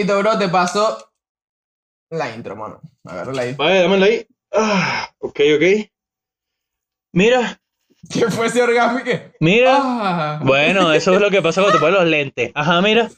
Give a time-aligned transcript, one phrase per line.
[0.00, 1.12] Polito, bro, te paso
[2.10, 2.80] la intro, mano.
[3.04, 3.54] Agárrala ahí.
[3.54, 4.26] Vale, dámelo ahí.
[4.52, 5.90] Ah, ok, ok.
[7.12, 7.60] Mira,
[8.10, 9.00] ¿Qué fue ese orgasmo?
[9.40, 9.76] mira.
[9.78, 10.40] Ah.
[10.42, 12.50] Bueno, eso es lo que pasa cuando te pones los lentes.
[12.54, 13.10] Ajá, mira.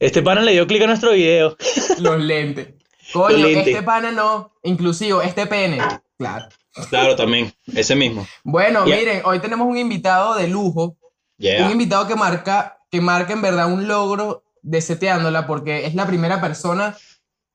[0.00, 1.56] Este pana le dio clic a nuestro video.
[2.00, 2.74] Los lentes.
[3.12, 3.68] Coño, Los lentes.
[3.68, 4.52] este pana no.
[4.64, 5.78] Inclusivo, este pene.
[6.18, 6.48] Claro.
[6.90, 7.54] Claro, también.
[7.72, 8.26] Ese mismo.
[8.42, 10.96] Bueno, miren, hoy tenemos un invitado de lujo.
[11.38, 16.06] Un invitado que marca, que marca en verdad un logro de Seteándola porque es la
[16.06, 16.96] primera persona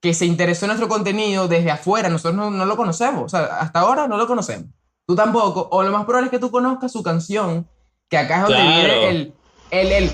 [0.02, 2.08] que se interesó en nuestro contenido desde afuera.
[2.10, 3.24] Nosotros no, no lo conocemos.
[3.26, 4.68] O sea, hasta ahora no lo conocemos.
[5.06, 5.68] Tú tampoco.
[5.72, 7.68] O lo más probable es que tú conozcas su canción,
[8.10, 8.72] que acá es donde Claro.
[8.72, 9.34] viene el,
[9.72, 10.12] el, el.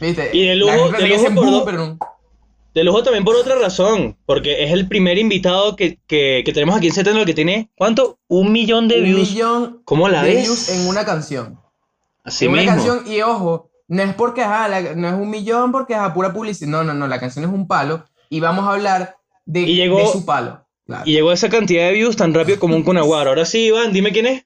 [0.00, 0.30] ¿Viste?
[0.32, 1.98] Y de lujo- de lujo por do- pero no.
[2.72, 4.16] De lujo también por otra razón.
[4.26, 8.18] Porque es el primer invitado que, que, que tenemos aquí en Seteno que tiene, ¿cuánto?
[8.28, 9.30] Un millón de un views.
[9.30, 10.42] millón ¿Cómo la de ves?
[10.44, 11.60] views en una canción.
[12.22, 12.76] Así en una mismo.
[12.76, 16.14] canción, y ojo, no es porque ajá, la- no es un millón porque es a
[16.14, 16.70] pura publicidad.
[16.70, 19.98] No, no, no, la canción es un palo y vamos a hablar de, Y llegó-
[19.98, 20.66] de su palo.
[20.86, 21.02] Claro.
[21.06, 23.30] Y llegó esa cantidad de views tan rápido como un Cunaguaro.
[23.30, 24.44] Ahora sí, Iván, dime quién es.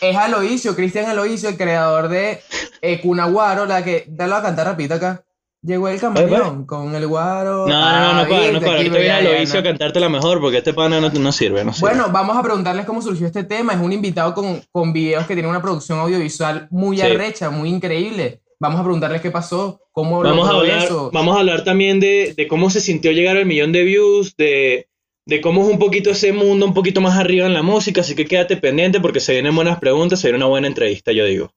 [0.00, 2.40] Es Aloisio, Cristian Aloisio, el creador de
[2.82, 5.24] eh, Cunaguaro, la que, dalo a cantar rapidito acá.
[5.62, 7.66] Llegó el camaleón con el guaro.
[7.68, 8.72] No, no, no, Ah, no, para, viste, no para.
[8.78, 11.62] Ahorita viene ya, a ya, Loicio a cantártela mejor porque este pana no, no sirve,
[11.64, 11.90] no sirve.
[11.90, 13.74] Bueno, vamos a preguntarles cómo surgió este tema.
[13.74, 17.02] Es un invitado con, con videos que tiene una producción audiovisual muy Sí.
[17.02, 18.39] arrecha, muy increíble.
[18.60, 21.10] Vamos a preguntarles qué pasó, cómo Vamos a hablar, eso.
[21.12, 24.90] vamos a hablar también de, de cómo se sintió llegar al millón de views, de,
[25.24, 28.14] de cómo es un poquito ese mundo, un poquito más arriba en la música, así
[28.14, 31.52] que quédate pendiente porque se vienen buenas preguntas, se viene una buena entrevista, yo digo.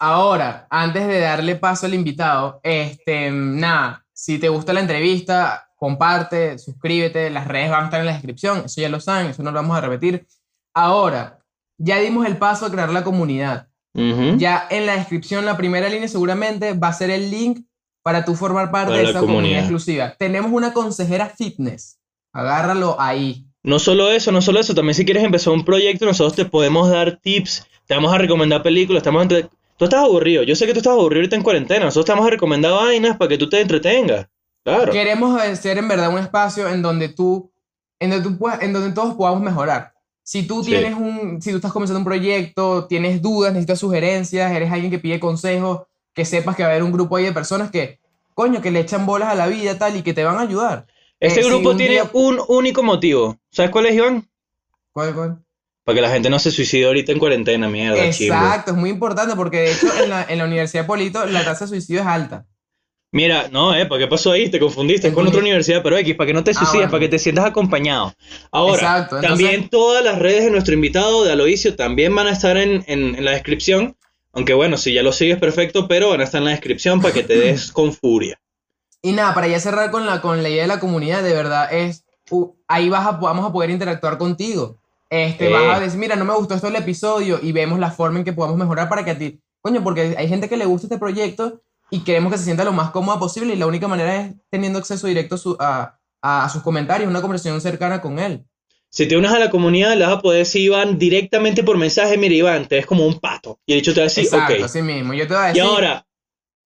[0.00, 6.58] Ahora, antes de darle paso al invitado, este, nada, si te gusta la entrevista, comparte,
[6.58, 9.52] suscríbete, las redes van a estar en la descripción, eso ya lo saben, eso no
[9.52, 10.26] lo vamos a repetir.
[10.74, 11.38] Ahora,
[11.78, 13.68] ya dimos el paso a crear la comunidad.
[13.94, 14.36] Ujú.
[14.38, 17.60] Ya en la descripción, la primera línea seguramente va a ser el link
[18.02, 19.36] para tú formar parte Para de esa comunidad.
[19.36, 19.60] comunidad.
[19.60, 20.14] exclusiva.
[20.18, 21.98] Tenemos una consejera fitness,
[22.32, 23.46] agárralo ahí.
[23.62, 26.90] No solo eso, no solo eso, también si quieres empezar un proyecto, nosotros te podemos
[26.90, 30.72] dar tips, te vamos a recomendar películas, a entre- Tú estás aburrido, yo sé que
[30.72, 33.48] tú estás aburrido ahorita en cuarentena, nosotros te vamos a recomendar vainas para que tú
[33.48, 34.26] te entretengas.
[34.64, 34.92] Claro.
[34.92, 37.50] Queremos ser en verdad un espacio en donde tú,
[37.98, 39.93] en donde tú puedas- en donde todos podamos mejorar.
[40.26, 40.70] Si tú Sí.
[40.70, 44.98] tienes un, si tú estás comenzando un proyecto, tienes dudas, necesitas sugerencias, eres alguien que
[44.98, 45.82] pide consejos,
[46.14, 48.00] que sepas que va a haber un grupo ahí de personas que,
[48.34, 50.86] coño, que le echan bolas a la vida tal y que te van a ayudar.
[51.20, 53.36] Este Eh, si grupo un tiene día- un único motivo.
[53.50, 54.26] ¿Sabes cuál es, Iván?
[54.92, 55.38] ¿Cuál, cuál?
[55.84, 58.34] Para que la gente no se suicide ahorita en cuarentena, mierda, chimbo.
[58.34, 61.44] Exacto, es muy importante porque de hecho en la, en la Universidad de Polito la
[61.44, 62.46] tasa de suicidio es alta.
[63.14, 64.48] Mira, no, eh, ¿para qué pasó ahí?
[64.48, 66.90] Te confundiste, es con otra universidad, pero X, para que no te Ah, suicides, bueno.
[66.90, 68.12] para que te sientas acompañado.
[68.50, 72.32] Ahora, Exacto, entonces- también todas las redes de nuestro invitado de Aloisio también van a
[72.32, 73.96] estar en, en- en la descripción.
[74.32, 77.14] Aunque bueno, si ya lo sigues, perfecto, pero van a estar en la descripción para
[77.14, 78.40] que te des con furia.
[79.00, 81.72] Y nada, para ya cerrar con la, con la idea de la comunidad, de verdad,
[81.72, 84.76] es uh, ahí vas a, vamos a poder interactuar contigo.
[85.08, 85.52] Este, Eh.
[85.52, 88.24] vas a decir, mira, no me gustó esto el episodio y vemos la forma en
[88.24, 90.98] que podamos mejorar para que a ti, coño, porque hay gente que le gusta este
[90.98, 94.34] proyecto y queremos que se sienta lo más cómoda posible y la única manera es
[94.50, 98.44] teniendo acceso directo a, su- a, a sus comentarios, una conversación cercana con él.
[98.90, 102.16] Si te unes a la comunidad, le vas a poder decir, Iván, directamente por mensaje,
[102.16, 103.58] mira, Iván, te ves como un pato.
[103.66, 104.60] Y el hecho te va a decir, Exacto, ok.
[104.64, 105.14] así mismo.
[105.14, 106.06] Yo te voy a Y decir, ahora,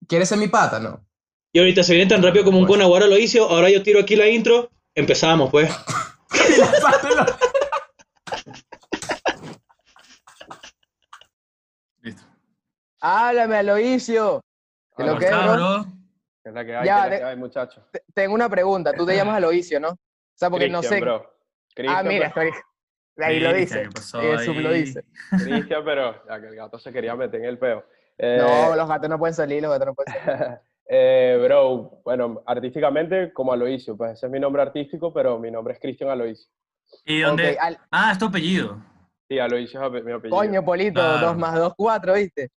[0.06, 0.78] ¿quieres ser mi pata?
[0.78, 1.04] No.
[1.52, 4.14] y ahorita se viene tan rápido como un conaguaro lo hizo, ahora yo tiro aquí
[4.16, 5.70] la intro, empezamos pues.
[12.02, 12.22] Y Listo.
[13.00, 14.40] Háblame, Aloisio.
[14.98, 15.54] ¿Qué lo ¿Cómo que, estás, bro?
[15.54, 15.84] bro?
[16.42, 16.86] ¿Qué es la que hay?
[16.86, 17.86] Ya, ¿Qué es la que hay, muchacho?
[17.92, 18.92] Te- Tengo una pregunta.
[18.92, 19.90] Tú te llamas Aloisio, ¿no?
[19.90, 19.98] O
[20.34, 21.04] sea, porque no Cristian, sé.
[21.04, 21.14] bro.
[21.24, 22.50] Ah, Cristian, mira, pero-
[23.18, 23.82] ahí lo dice.
[23.84, 25.04] ¿qué pasó Eh, sub lo dice.
[25.30, 27.84] Cristian, pero ya que el gato se quería meter en el peo.
[28.18, 30.58] Eh, No, los gatos no pueden salir, los gatos no pueden salir.
[30.88, 35.74] eh, bro, bueno, artísticamente como Aloisio, pues ese es mi nombre artístico, pero mi nombre
[35.74, 36.50] es Cristian Aloisio.
[37.04, 37.52] ¿Y dónde?
[37.52, 38.82] Ok, al- Ah, es tu apellido.
[39.28, 40.36] Sí, Aloisio es mi apellido.
[40.36, 41.26] Coño, Polito, Claro.
[41.28, 42.50] dos más dos, cuatro, ¿viste?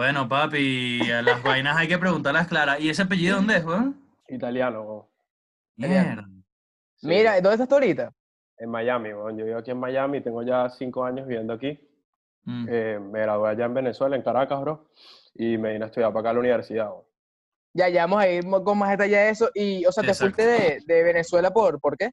[0.00, 2.80] Bueno, papi, a las vainas hay que preguntarlas claras.
[2.80, 4.00] ¿Y ese apellido dónde es, weón?
[4.28, 5.10] Italiano.
[5.76, 6.24] Mierda.
[6.96, 8.10] Sí, Mira, ¿dónde estás tú ahorita?
[8.56, 9.28] En Miami, bro.
[9.36, 11.78] Yo vivo aquí en Miami, tengo ya cinco años viviendo aquí.
[12.44, 12.66] Mm.
[12.70, 14.90] Eh, me gradué allá en Venezuela, en Caracas, bro.
[15.34, 17.06] Y me vine a estudiar para acá a la universidad, bro.
[17.74, 19.50] Ya, ya vamos a ir con más detalle a eso.
[19.52, 20.34] Y, o sea, te Exacto.
[20.34, 22.08] fuiste de, de Venezuela por, ¿por qué?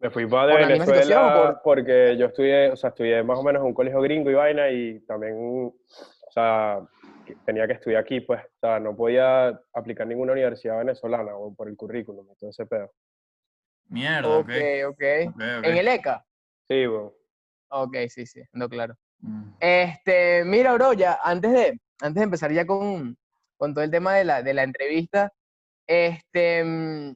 [0.00, 2.90] Me fui para de ¿Por la misma situación Venezuela por- porque yo estudié, o sea,
[2.90, 5.72] estudié más o menos en un colegio gringo y vaina y también,
[6.38, 6.86] sea,
[7.26, 11.54] que- tenía que estudiar aquí, pues, o sea, no podía aplicar ninguna universidad venezolana o
[11.54, 12.90] por el currículum ese pedo.
[13.88, 14.88] Mierda, Ok, ok.
[14.88, 15.34] ok.
[15.34, 15.64] ok, ok.
[15.66, 16.24] ¿En el ECA?
[16.68, 17.16] Sí, bro.
[17.70, 18.94] Ok, sí, sí, no, claro.
[19.20, 19.50] Mm.
[19.60, 23.16] Este, mira, bro, ya antes de, antes de empezar ya con,
[23.56, 25.32] con todo el tema de la, de la entrevista,
[25.86, 27.14] este, mm,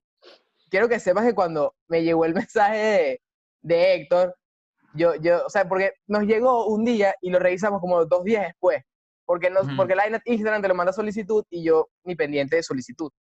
[0.70, 3.20] quiero que sepas que cuando me llegó el mensaje de,
[3.62, 4.36] de Héctor,
[4.94, 8.42] yo, yo, o sea, porque nos llegó un día y lo revisamos como dos días
[8.46, 8.82] después,
[9.24, 9.76] porque, nos, Ujú.
[9.76, 13.10] porque la Instagram te lo manda solicitud y yo ni pendiente de solicitud.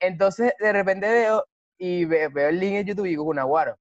[0.00, 1.44] Entonces, de repente veo
[1.78, 3.76] y ve- veo el link en YouTube y digo, Gunaguaro,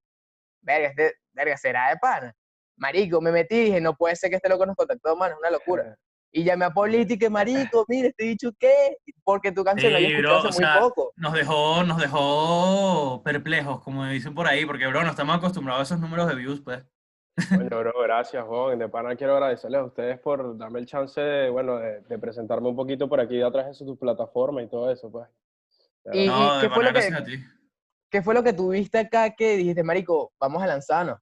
[0.62, 2.34] verga, este, verga, será de pana.
[2.78, 5.40] Marico, me metí y dije, no puede ser que este loco nos contactó, mano, es
[5.40, 5.96] una locura.
[6.34, 10.16] Y llamé a Política, marico, mire, este dicho qué, porque tu canción la había Sí,
[10.16, 11.12] escuchado bro, hace muy sea, poco.
[11.18, 15.84] Nos dejó, nos dejó perplejos, como dicen por ahí, porque, bro, no estamos acostumbrados a
[15.96, 16.84] esos números de views, pues.
[17.50, 18.78] Coño, bro, gracias, Juan.
[18.80, 22.68] De pana quiero agradecerles a ustedes por darme el chance de, bueno, de, de presentarme
[22.70, 25.28] un poquito por aquí atrás de su plataforma y todo eso, pues.
[26.04, 26.28] De Y-.
[26.28, 27.44] No, de qué fue pana, lo que- a ti.
[28.10, 31.18] ¿Qué fue lo que tuviste acá que dijiste, marico, vamos a lanzarnos?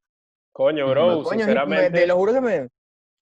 [0.52, 2.70] Coño, bro, Coño, me- sinceramente, te lo juro que me...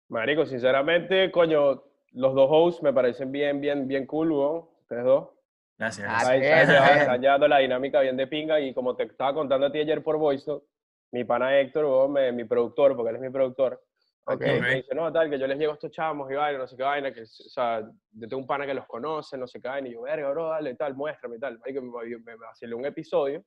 [0.08, 1.82] marico, sinceramente, coño,
[2.12, 4.68] los dos hosts me parecen bien, bien, bien cool, weón.
[4.82, 5.28] Ustedes dos.
[5.76, 6.98] Gracias, Ah, están, llevando- bien.
[7.00, 10.02] están llevando la dinámica bien de pinga y como te estaba contando a ti ayer
[10.04, 10.64] por VoiceNote,
[11.12, 13.82] mi pana Héctor, me- mi productor, porque él es mi productor,
[14.24, 14.40] Ok.
[14.42, 16.76] me dice, no, tal, que yo les llego a estos chamos y vaina, no sé
[16.76, 19.68] qué vaina, que, o sea, yo tengo un pana que los conoce, no sé qué
[19.68, 21.58] vaina, y yo, verga, bro, dale, tal, muéstrame y tal.
[21.58, 23.42] Marico, me, me, me vacilé un episodio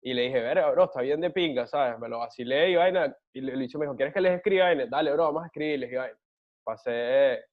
[0.00, 1.98] y le dije, verga, bro, está bien de pinga, ¿sabes?
[1.98, 4.64] Me lo vacilé y vaina, y le, le dicho, me dijo, ¿quieres que les escriba?
[4.66, 4.86] vaina?
[4.86, 6.18] Dale, bro, vamos a escribirles y vaina.
[6.64, 7.44] Pasé,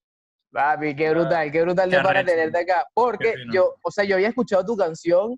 [0.54, 2.86] Papi, qué brutal, qué brutal Qué de para tenerte acá.
[2.94, 5.38] Porque yo, o sea, yo había escuchado tu canción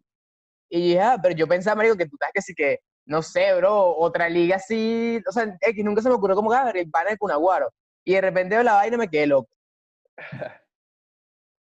[0.70, 3.54] y dije, ah, pero yo pensaba, marico, que tú sabes que sí que, no sé,
[3.56, 6.90] bro, otra liga así, o sea, X, nunca se me ocurrió como que, ah, el
[6.90, 7.70] pana de Cunaguaro.
[8.06, 9.50] Y de repente veo la vaina y me quedé loco.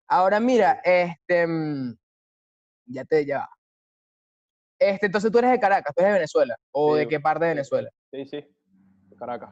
[0.08, 1.96] Ahora mira, este, mm,
[2.86, 3.48] ya te, ya va.
[4.78, 7.44] Este, entonces tú eres de Caracas, tú eres de Venezuela, o Sí, de qué parte
[7.44, 7.50] de.
[7.52, 7.90] Venezuela.
[8.10, 8.36] sí, sí,
[9.08, 9.50] de Caracas,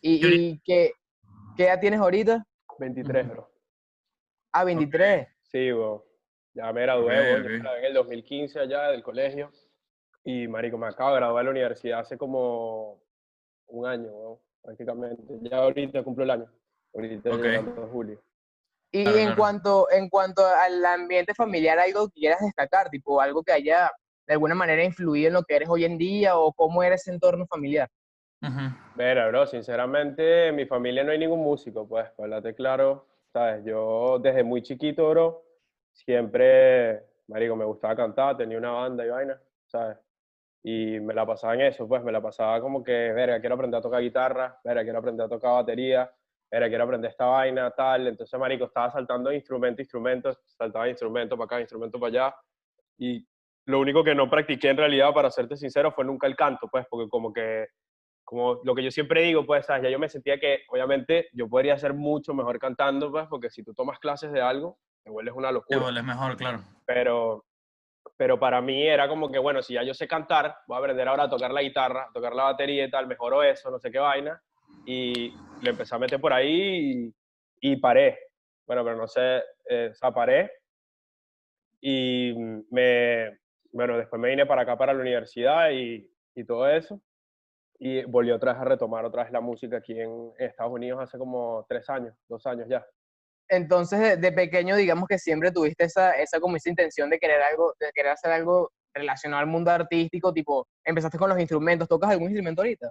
[0.00, 0.92] ¿Y, y qué,
[1.56, 2.44] qué edad tienes ahorita?
[2.78, 3.48] 23, bro.
[4.52, 5.28] Ah, 23.
[5.42, 6.04] Sí, bro.
[6.54, 7.42] Ya me gradué, Ok, bro, ok.
[7.44, 9.50] yo me gradué en el 2015 allá del colegio.
[10.24, 13.00] Y, marico, me acabo de graduar de la universidad hace como
[13.66, 15.22] un año, bro, prácticamente.
[15.42, 16.46] Ya ahorita cumplo el año.
[16.94, 17.38] Ahorita Ok.
[17.42, 18.22] llegando a julio.
[18.92, 19.36] Y Claro, en claro.
[19.38, 23.90] cuanto en cuanto al ambiente familiar, algo que quieras destacar, tipo algo que haya
[24.26, 27.10] de alguna manera influido en lo que eres hoy en día o cómo eres ese
[27.10, 27.88] entorno familiar.
[28.42, 28.60] Ujú.
[28.96, 33.64] Mira, bro, sinceramente, en mi familia no hay ningún músico, pues, para claro, ¿sabes?
[33.64, 35.42] Yo desde muy chiquito, bro,
[35.92, 39.96] siempre, marico, me gustaba cantar, tenía una banda y vaina, ¿sabes?
[40.64, 43.78] Y me la pasaba en eso, pues, me la pasaba como que, verga, quiero aprender
[43.78, 46.10] a tocar guitarra, verga, quiero aprender a tocar batería,
[46.50, 48.06] verga, quiero aprender esta vaina, tal.
[48.06, 52.36] Entonces, marico, estaba saltando instrumento instrumento, saltaba instrumento para acá, instrumento para allá.
[52.96, 53.26] Y
[53.66, 56.86] lo único que no practiqué en realidad, para serte sincero, fue nunca el canto, pues,
[56.88, 57.66] porque como que
[58.24, 59.82] como lo que yo siempre digo, pues, ¿sabes?
[59.82, 63.62] ya yo me sentía que, obviamente, yo podría ser mucho mejor cantando, pues, porque si
[63.64, 65.80] tú tomas clases de algo, te vuelves una Te locura.
[65.80, 66.60] vuelves mejor, claro.
[66.86, 67.44] Pero,
[68.22, 71.08] pero para mí era como que, bueno, si ya yo sé cantar, voy a aprender
[71.08, 73.98] ahora a tocar la guitarra, tocar la batería y tal, mejoro eso, no sé qué
[73.98, 74.40] vaina.
[74.86, 77.10] Y le empecé a meter por ahí
[77.60, 78.16] y, y paré.
[78.64, 80.52] Bueno, pero no sé, eh, o paré.
[81.80, 82.32] Y
[82.70, 83.40] me,
[83.72, 87.02] bueno, después me vine para acá, para la universidad y, y todo eso
[87.80, 91.18] y volví otra vez a retomar otra vez la música aquí en Estados Unidos hace
[91.18, 92.86] como tres años, dos años ya.
[93.48, 97.42] Entonces, de, de pequeño, digamos que siempre tuviste esa, esa como esa intención de querer
[97.42, 102.10] algo, de querer hacer algo relacionado al mundo artístico, tipo, empezaste con los instrumentos, ¿tocas
[102.10, 102.90] algún instrumento ahorita?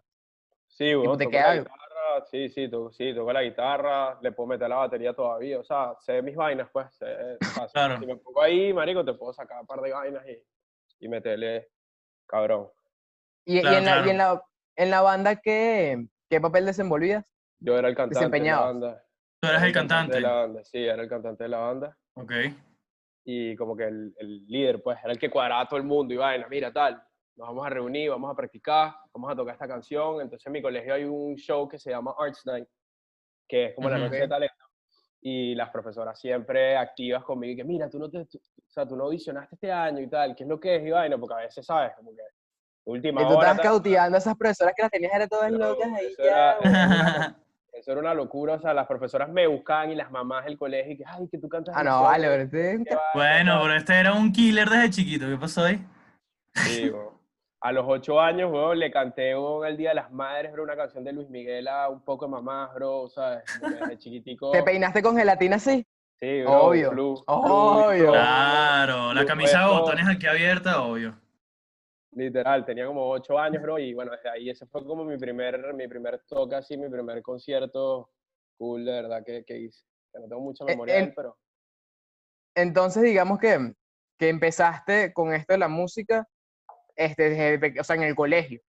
[0.67, 1.63] Sí, bueno, te toco queda la algo?
[1.65, 5.63] guitarra, sí, sí, toco, sí, toco la guitarra, le puedo meter la batería todavía, o
[5.63, 7.99] sea, sé mis vainas, pues, sé- o sea, si- Claro.
[7.99, 11.69] si me pongo ahí, marico, te puedo sacar un par de vainas y, y meterle
[12.27, 12.69] cabrón.
[13.45, 14.43] Y, y Claro, en, la, y en, la,
[14.75, 17.25] en la banda, ¿qué, qué papel desenvolvías?
[17.59, 19.05] Yo era el cantante de la banda.
[19.41, 20.13] Tú eres era el cantante.
[20.15, 21.97] de la banda, sí, era el cantante de la banda.
[22.13, 22.31] Ok.
[23.23, 26.13] y como que el, el líder, pues, era el que cuadraba a todo el mundo
[26.13, 26.95] y vaina, mira, tal,
[27.35, 30.21] nos vamos a reunir, vamos a practicar, vamos a tocar esta canción.
[30.21, 32.67] Entonces en mi colegio hay un show que se llama Arts Night,
[33.47, 34.05] que es como la Ujú.
[34.05, 34.55] noche de talento.
[35.21, 38.87] Y las profesoras siempre activas conmigo y que, mira, tú no, te, tú- o sea,
[38.87, 40.83] tú no audicionaste este año y tal, ¿qué es lo que es?
[40.85, 41.91] Y vaina, porque a veces, ¿sabes?
[41.95, 42.21] Como que
[42.85, 43.39] última Y tú hora...
[43.41, 46.57] estabas tal, cautivando a esas profesoras que las tenías eran todas locas ahí ya.
[47.73, 50.93] Eso era una locura, o sea, las profesoras me buscaban y las mamás del colegio
[50.93, 52.77] y que, ay, que tú cantas Ah, no, vale, pero este-
[53.13, 53.61] Bueno, tal".
[53.61, 55.27] pero este era un killer desde chiquito.
[55.27, 55.81] ¿Qué pasó ahí?
[56.55, 57.11] Sí, weón.
[57.63, 60.75] A los ocho años, weón, le canté weón, el Día de las Madres, bro, una
[60.75, 63.43] canción de Luis Miguel a un poco de mamás, bro, ¿sabes?
[63.61, 64.51] Desde chiquitico.
[64.51, 65.85] ¿Te peinaste con gelatina así?
[66.19, 66.91] Sí, bro, Obvio,
[67.27, 68.11] obvio.
[68.11, 71.15] Claro, la camisa de botones aquí abierta, obvio.
[72.13, 75.73] Literal, tenía como ocho años, bro, y bueno, desde ahí ese fue como mi primer,
[75.73, 78.09] mi primer toque, así, mi primer concierto
[78.57, 79.85] cool, de verdad, que, que hice.
[80.11, 81.37] Que no tengo mucha Eh, memoria de en- él, pero...
[82.53, 83.73] Entonces, digamos que,
[84.17, 86.27] que empezaste con esto de la música,
[86.97, 88.59] este, desde o sea, en el colegio.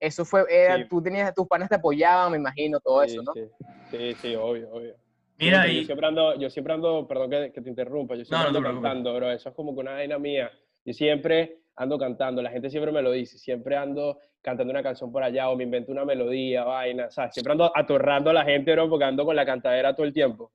[0.00, 0.88] Eso fue, era, Sí.
[0.88, 3.32] tú tenías, tus panas te apoyaban, me imagino, todo Sí, eso, ¿no?
[3.34, 3.48] sí,
[3.90, 4.96] sí, sí, obvio, obvio.
[5.38, 8.50] Mira, y yo siempre ando, yo siempre ando, perdón que, que te interrumpa, yo siempre
[8.50, 8.82] no ando preocupes.
[8.90, 10.50] cantando, bro, eso es como que una vaina mía.
[10.90, 15.12] Yo siempre ando cantando, la gente siempre me lo dice, siempre ando cantando una canción
[15.12, 17.34] por allá o me invento una melodía, vaina, ¿sabes?
[17.34, 20.52] Siempre ando atorrando a la gente, bro, porque ando con la cantadera todo el tiempo.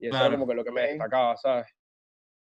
[0.00, 0.26] Y eso Claro.
[0.26, 1.66] era como que lo que me destacaba, ¿sabes?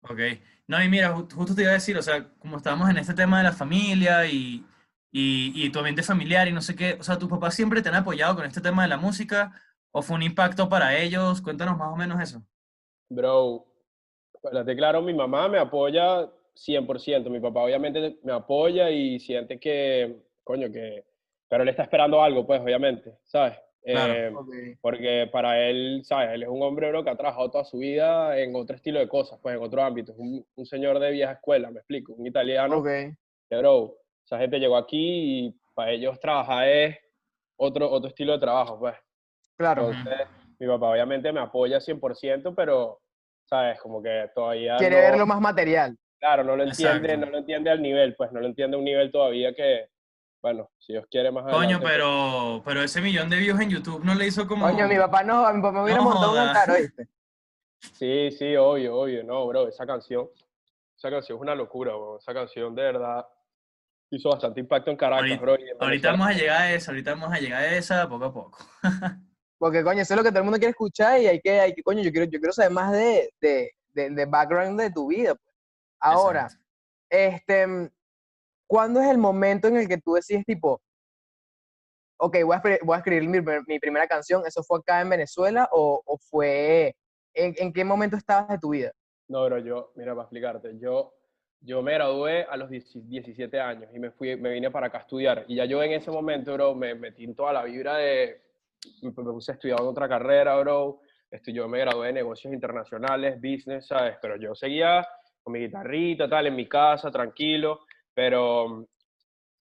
[0.01, 0.19] Ok.
[0.67, 3.13] No, y mira, ju- justo te iba a decir, o sea, como estábamos en este
[3.15, 4.63] tema de la familia y,
[5.11, 7.89] y, y tu ambiente familiar y no sé qué, o sea, ¿tus papás siempre te
[7.89, 9.51] han apoyado con este tema de la música
[9.91, 11.41] o fue un impacto para ellos?
[11.41, 12.43] Cuéntanos más o menos eso.
[13.09, 13.65] Bro,
[14.33, 20.15] espérate, claro, mi mamá me apoya 100%, mi papá obviamente me apoya y siente que,
[20.43, 21.03] coño, que,
[21.47, 23.57] pero él está esperando algo, pues, obviamente, ¿sabes?
[23.83, 24.13] Claro.
[24.13, 24.53] Eh, Ok.
[24.81, 26.31] porque para él, ¿sabes?
[26.33, 29.07] Él es un hombre, bro, que ha trabajado toda su vida en otro estilo de
[29.07, 32.25] cosas, pues, en otro ámbito, es un, un señor de vieja escuela, me explico, un
[32.25, 32.87] italiano, Ok.
[33.49, 33.95] que, bro,
[34.25, 36.97] esa gente llegó aquí y para ellos trabajar es
[37.57, 38.95] otro, otro estilo de trabajo, pues.
[39.57, 39.89] Claro.
[39.91, 43.01] Entonces, mi papá obviamente me apoya 100%, pero,
[43.45, 43.79] ¿sabes?
[43.81, 45.95] Como que todavía Quiere no, verlo más material.
[46.25, 47.25] Claro, no lo entiende, Exacto.
[47.25, 49.89] no lo entiende al nivel, pues no lo entiende a un nivel todavía que,
[50.41, 53.69] bueno, si Dios quiere más Coño, adelante, pues, pero, pero ese millón de views en
[53.69, 54.65] YouTube no le hizo como...
[54.67, 57.07] Coño, mi papá no, mi papá me hubiera No montado un altar, ¿oíste?
[57.93, 60.27] Sí, sí, obvio, obvio, no, bro, esa canción,
[60.97, 63.25] esa canción es una locura, bro, esa canción de verdad
[64.09, 65.55] hizo bastante impacto en Caracas, Ahorita- bro.
[65.59, 68.25] y en Ahorita vamos a llegar a esa, ahorita vamos a llegar a esa poco
[68.25, 68.57] a poco.
[69.59, 71.73] Porque, coño, eso es lo que todo el mundo quiere escuchar y hay que, hay
[71.73, 75.07] que coño, yo quiero, yo quiero saber más de, de, de, de background de tu
[75.07, 75.35] vida.
[75.99, 76.65] Ahora, Exacto.
[77.09, 77.91] este,
[78.67, 80.81] ¿cuándo es el momento en el que tú decides, tipo,
[82.17, 85.69] ok, voy a, voy a escribir mi, mi primera canción, ¿eso fue acá en Venezuela
[85.71, 86.95] o, o fue,
[87.33, 88.91] en, en qué momento estabas de tu vida?
[89.27, 91.13] No, bro, yo, mira, para explicarte, yo,
[91.61, 94.99] yo me gradué a los 10 17 años y me fui, me vine para acá
[94.99, 95.45] a estudiar.
[95.47, 98.41] Y ya yo en ese momento, bro, me metí en toda la vibra de,
[99.01, 101.01] me me puse a estudiar otra carrera, bro.
[101.47, 104.15] Yo me gradué de negocios internacionales, business, ¿sabes?
[104.21, 105.05] Pero yo seguía
[105.45, 107.81] con mi guitarrita, tal, en mi casa, tranquilo,
[108.15, 108.85] pero mm,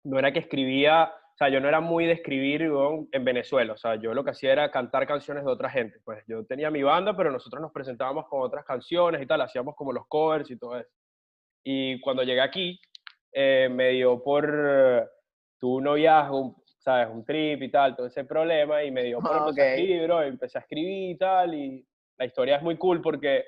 [0.04, 3.74] no era que escribía, o sea, yo no era muy de escribir weón, en Venezuela,
[3.74, 6.70] o sea, yo lo que hacía era cantar canciones de otra gente, pues yo tenía
[6.70, 10.50] mi banda, pero nosotros nos presentábamos con otras canciones y tal, hacíamos como los covers
[10.50, 10.90] y todo eso.
[11.62, 12.80] Y cuando llegué aquí,
[13.30, 15.04] eh, me dio por, eh,
[15.60, 17.08] un noviazgo, ¿sabes?
[17.10, 20.02] Un trip y tal, todo ese problema, y me dio por Ah, empezar a escribir,
[20.04, 21.86] bro, empecé a escribir y tal, y
[22.18, 23.44] la historia es muy cool porque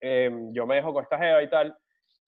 [0.00, 1.76] em, yo me dejo con esta jeva y tal,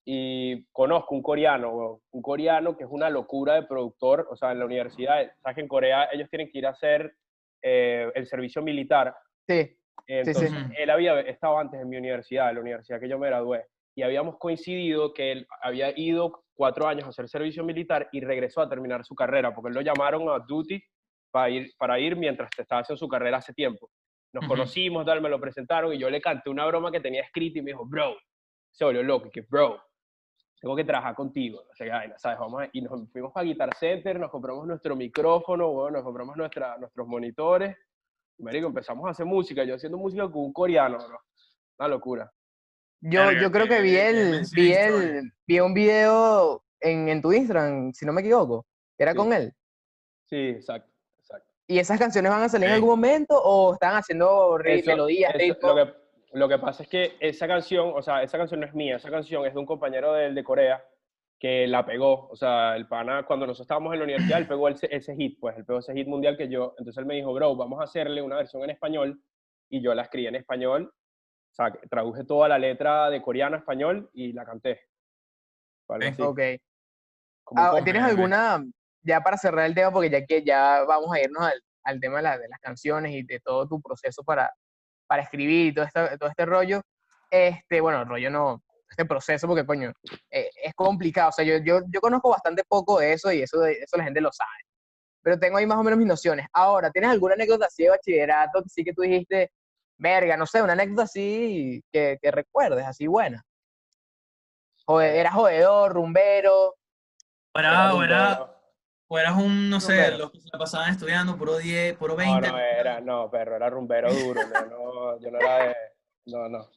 [0.05, 4.59] y conozco un coreano, un coreano que es una locura de productor, o sea, en
[4.59, 7.15] la universidad, sabes que en Corea ellos tienen que ir a hacer
[7.61, 9.15] eh, el servicio militar,
[9.47, 9.77] Sí, sí.
[10.07, 10.73] entonces Ujú.
[10.77, 13.65] él había estado antes en mi universidad, en la universidad que yo me gradué,
[13.95, 18.61] y habíamos coincidido que él había ido cuatro años a hacer servicio militar y regresó
[18.61, 20.81] a terminar su carrera, porque él lo llamaron a duty
[21.31, 23.89] para ir, para ir mientras estaba haciendo su carrera hace tiempo.
[24.33, 27.59] Nos conocimos, tal, me lo presentaron y yo le canté una broma que tenía escrita
[27.59, 28.15] y me dijo, bro,
[28.71, 29.79] se volvió loco, y que bro,
[30.59, 32.39] tengo que trabajar contigo, no sé qué vaina, ¿sabes?
[32.39, 36.35] Vamos a- y nos fuimos para Guitar Center, nos compramos nuestro micrófono, bueno, nos compramos
[36.35, 37.77] nuestra, nuestros monitores,
[38.37, 41.19] y, marico, empezamos a hacer música, yo haciendo música con un coreano, bro.
[41.77, 42.31] Una locura.
[43.01, 47.91] Yo, yo creo que vi el, vi el, vi un video en, en tu Instagram,
[47.93, 48.65] si no me equivoco,
[48.97, 49.17] era Sí.
[49.17, 49.53] con él.
[50.25, 50.91] Sí, exacto.
[51.73, 55.57] ¿Y esas canciones van a salir en algún momento o están haciendo Eso- melodías, eso-
[55.75, 55.93] lo, que,
[56.33, 59.09] lo que pasa es que esa canción, o sea, esa canción no es mía, esa
[59.09, 60.85] canción es de un compañero de de Corea
[61.39, 62.27] que la pegó.
[62.29, 65.39] O sea, el pana, cuando nosotros estábamos en la universidad, él pegó ese, ese hit,
[65.39, 66.75] pues, él pegó ese hit mundial que yo.
[66.77, 69.19] Entonces él me dijo, bro, vamos a hacerle una versión en español.
[69.67, 70.93] Y yo la escribí en español.
[70.93, 74.79] O sea, traduje toda la letra de coreano a español y la canté.
[75.87, 76.39] O algo Ok.
[77.55, 77.81] Ah.
[77.83, 78.63] ¿Tienes alguna,
[79.03, 82.17] ya para cerrar el tema, porque ya que ya vamos a irnos al, al tema
[82.17, 84.51] de, la- de las canciones y de todo tu proceso para,
[85.07, 86.81] para escribir y todo este, todo este rollo,
[87.29, 89.91] este, bueno, rollo no, este proceso, porque coño,
[90.29, 93.65] eh, es complicado, o sea, yo, yo, yo conozco bastante poco de eso y eso,
[93.65, 94.49] eso la gente lo sabe,
[95.21, 96.45] pero tengo ahí más o menos mis nociones.
[96.53, 99.51] Ahora, ¿tienes alguna anécdota así de bachillerato que sí que tú dijiste,
[99.97, 103.41] verga, no sé, una anécdota así que, que recuerdes, así buena?
[104.85, 106.75] Jode- ¿Eras jodedor, rumbero?
[107.55, 108.52] O Era era,
[109.13, 110.17] o eras un, no sé, Rumbero.
[110.17, 112.51] los que se la pasaban estudiando, puro 10, puro No, 20.
[112.51, 114.41] no, era, no, perro, era rumbero duro.
[114.51, 115.75] no, no, yo no era de.
[116.25, 116.59] No, no.
[116.61, 116.69] O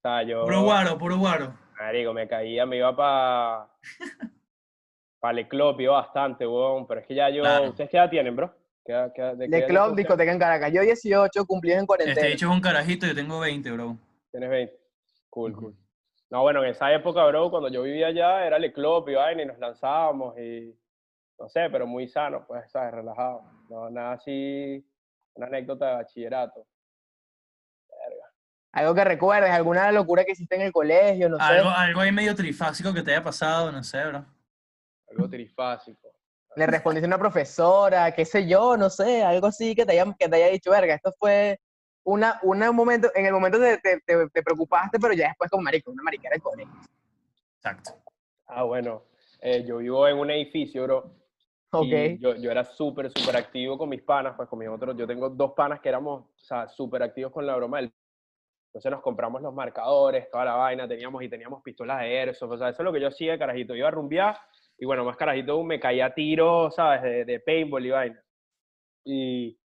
[0.00, 0.44] sea, yo.
[0.44, 1.52] Puro guaro, puro guaro.
[1.80, 3.68] Marico, me caía, me iba para.
[5.18, 6.86] Para el club, iba bastante, weón.
[6.86, 7.42] Pero es que ya yo.
[7.42, 7.68] Claro.
[7.70, 8.54] ¿Ustedes qué edad tienen, bro?
[8.84, 9.96] ¿Qué qué de ustedes?
[9.96, 10.72] discoteca en Caracas.
[10.72, 12.18] Yo 18, cumplí en cuarentena.
[12.20, 13.96] Este dicho es un carajito, yo tengo 20, bro.
[14.30, 14.78] Tienes 20.
[15.28, 15.60] Cool, Ujú.
[15.60, 15.74] cool.
[16.30, 19.42] No, bueno, en esa época, bro, cuando yo vivía allá, era el club y vaina,
[19.42, 20.74] y nos lanzábamos y,
[21.40, 22.92] no sé, pero muy sano, pues, ¿sabes?
[22.92, 23.42] Relajado.
[23.70, 24.86] No, nada así,
[25.34, 26.66] una anécdota de bachillerato.
[28.72, 31.42] Algo que recuerdes, alguna locura que hiciste en el colegio, no sé.
[31.42, 34.24] Algo, algo ahí medio trifásico que te haya pasado, no sé, bro.
[35.10, 36.12] Algo trifásico.
[36.54, 40.14] Le respondiste a una profesora, qué sé yo, no sé, algo así que te haya,
[40.16, 41.58] que te haya dicho, verga, esto fue
[42.04, 45.50] una, una un momento, en el momento te, te, te, te preocupaste, pero ya después
[45.50, 46.80] como marico, una mariquera de colegio.
[47.56, 47.92] Exacto.
[48.46, 49.04] Ah, bueno,
[49.40, 51.20] eh, yo vivo en un edificio, bro.
[51.72, 51.86] Ok.
[51.86, 54.96] Y yo, yo era súper, súper activo con mis panas, pues con mis otros.
[54.96, 57.92] Yo tengo dos panas que éramos, o sea, súper activos con la broma del.
[58.72, 62.52] Entonces nos compramos los marcadores, toda la vaina, teníamos y teníamos pistolas de airsoft.
[62.52, 63.74] O sea, eso es lo que yo hacía carajito.
[63.74, 64.36] Iba a rumbear
[64.78, 67.02] y bueno, más carajito me caía a tiro, ¿sabes?
[67.02, 68.24] De, de paintball y vaina.
[69.04, 69.58] Y,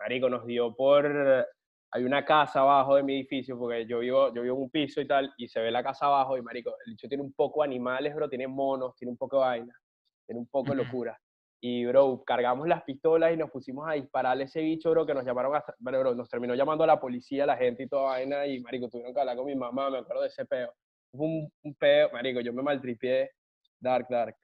[0.00, 1.46] marico, nos dio por.
[1.94, 5.02] Hay una casa abajo de mi edificio, porque yo vivo, yo vivo en un piso
[5.02, 7.60] y tal, y se ve la casa abajo, y marico, el bicho tiene un poco
[7.60, 9.80] de animales, bro, tiene monos, tiene un poco de vaina,
[10.24, 11.20] tiene un poco de locura.
[11.64, 15.14] Y, bro, cargamos las pistolas y nos pusimos a dispararle a ese bicho, bro, que
[15.14, 18.10] nos llamaron hasta, bueno, bro, nos terminó llamando a la policía, la gente y toda
[18.10, 20.74] vaina, y, marico, tuvieron que hablar con mi mamá, me acuerdo de ese peo.
[21.12, 23.30] Fue un, un peo, marico, yo me maltripié,
[23.78, 24.36] dark, dark.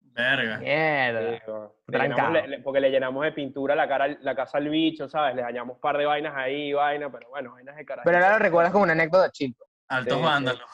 [0.00, 0.58] Verga.
[0.58, 1.38] Mierda.
[1.38, 1.52] Sí.
[2.30, 5.34] Le le- porque le llenamos de pintura la, cara, al- la casa al bicho, ¿sabes?
[5.34, 8.04] Le dañamos un par de vainas ahí, vaina, pero bueno, vainas de carajo.
[8.04, 9.56] Pero ahora lo recuerdas como una anécdota chill.
[9.88, 10.24] Altos Sí, sí.
[10.26, 10.70] vándalos.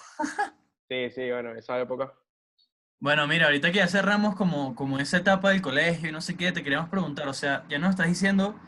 [0.88, 2.12] Sí, sí, bueno, esa época.
[3.00, 6.36] Bueno, mira, ahorita que ya cerramos como, como esa etapa del colegio y no sé
[6.36, 8.60] qué, te queríamos preguntar, o sea, ya nos estás diciendo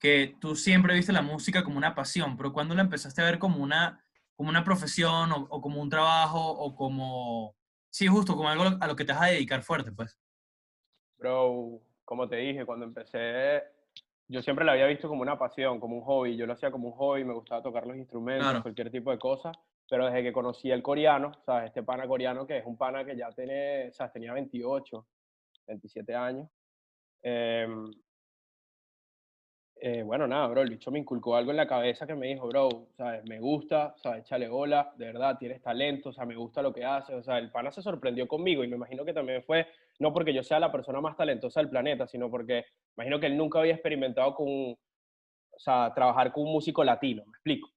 [0.00, 3.38] que tú siempre viste la música como una pasión, pero ¿cuándo la empezaste a ver
[3.38, 4.04] como una,
[4.34, 7.54] como una profesión o, o como un trabajo o como,
[7.88, 10.18] sí, justo como algo a lo que te vas a dedicar fuerte, pues?
[11.18, 13.62] Bro, como te dije, cuando empecé,
[14.26, 16.36] yo siempre la había visto como una pasión, como un hobby.
[16.36, 18.62] Yo lo hacía como un hobby, me gustaba tocar los instrumentos, Claro.
[18.62, 19.52] cualquier tipo de cosa.
[19.88, 21.66] Pero desde que conocí el coreano, ¿sabes?
[21.68, 24.12] Este pana coreano que es un pana que ya tiene, ¿sabes?
[24.12, 25.06] Tenía 28,
[25.66, 26.48] 27 años.
[27.22, 27.90] em,
[29.80, 32.48] eh, bueno, nada, bro, el bicho me inculcó algo en la cabeza que me dijo,
[32.48, 33.24] bro, ¿sabes?
[33.24, 34.22] Me gusta, ¿sabes?
[34.24, 37.14] Échale bola, de verdad, tienes talento, o sea, me gusta lo que haces.
[37.14, 39.68] O sea, el pana se sorprendió conmigo y me imagino que también fue,
[40.00, 42.64] no porque yo sea la persona más talentosa del planeta, sino porque
[42.96, 47.30] imagino que él nunca había experimentado con, o sea, trabajar con un músico latino, me
[47.32, 47.68] explico.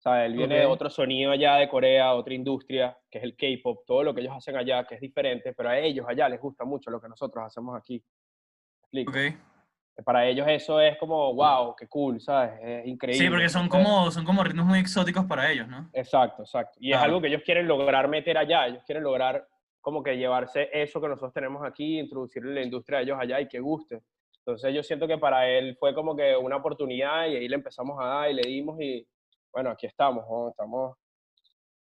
[0.00, 0.72] O sea, él viene de Ok.
[0.72, 4.32] otro sonido allá de Corea, otra industria, que es el K-pop, todo lo que ellos
[4.34, 7.44] hacen allá, que es diferente, pero a ellos allá les gusta mucho lo que nosotros
[7.44, 8.02] hacemos aquí.
[8.92, 9.10] ¿Me explico?
[9.10, 10.02] Ok.
[10.02, 12.58] Para ellos eso es como, wow, qué cool, ¿sabes?
[12.62, 13.22] Es increíble.
[13.22, 15.90] Sí, porque son como, son como ritmos muy exóticos para ellos, ¿no?
[15.92, 16.78] Exacto, exacto.
[16.80, 19.46] Y es algo que ellos quieren lograr meter allá, ellos quieren lograr
[19.82, 23.38] como que llevarse eso que nosotros tenemos aquí, introducirlo en la industria de ellos allá
[23.38, 24.00] y que guste.
[24.38, 27.98] Entonces yo siento que para él fue como que una oportunidad y ahí le empezamos
[28.00, 29.06] a dar y le dimos y
[29.52, 30.48] bueno, aquí estamos, ¿no?
[30.50, 30.96] estamos...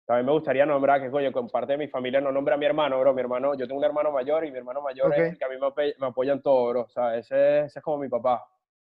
[0.07, 2.67] También me gustaría nombrar que, coño, con parte de mi familia no nombra a mi
[2.67, 3.15] hermano, bro.
[3.15, 5.17] Mi hermano, yo tengo un hermano mayor y mi hermano mayor Ok.
[5.17, 6.83] es el que a mí me, ape- me apoya en todo, bro.
[6.83, 8.45] O sea, ese, ese es como mi papá.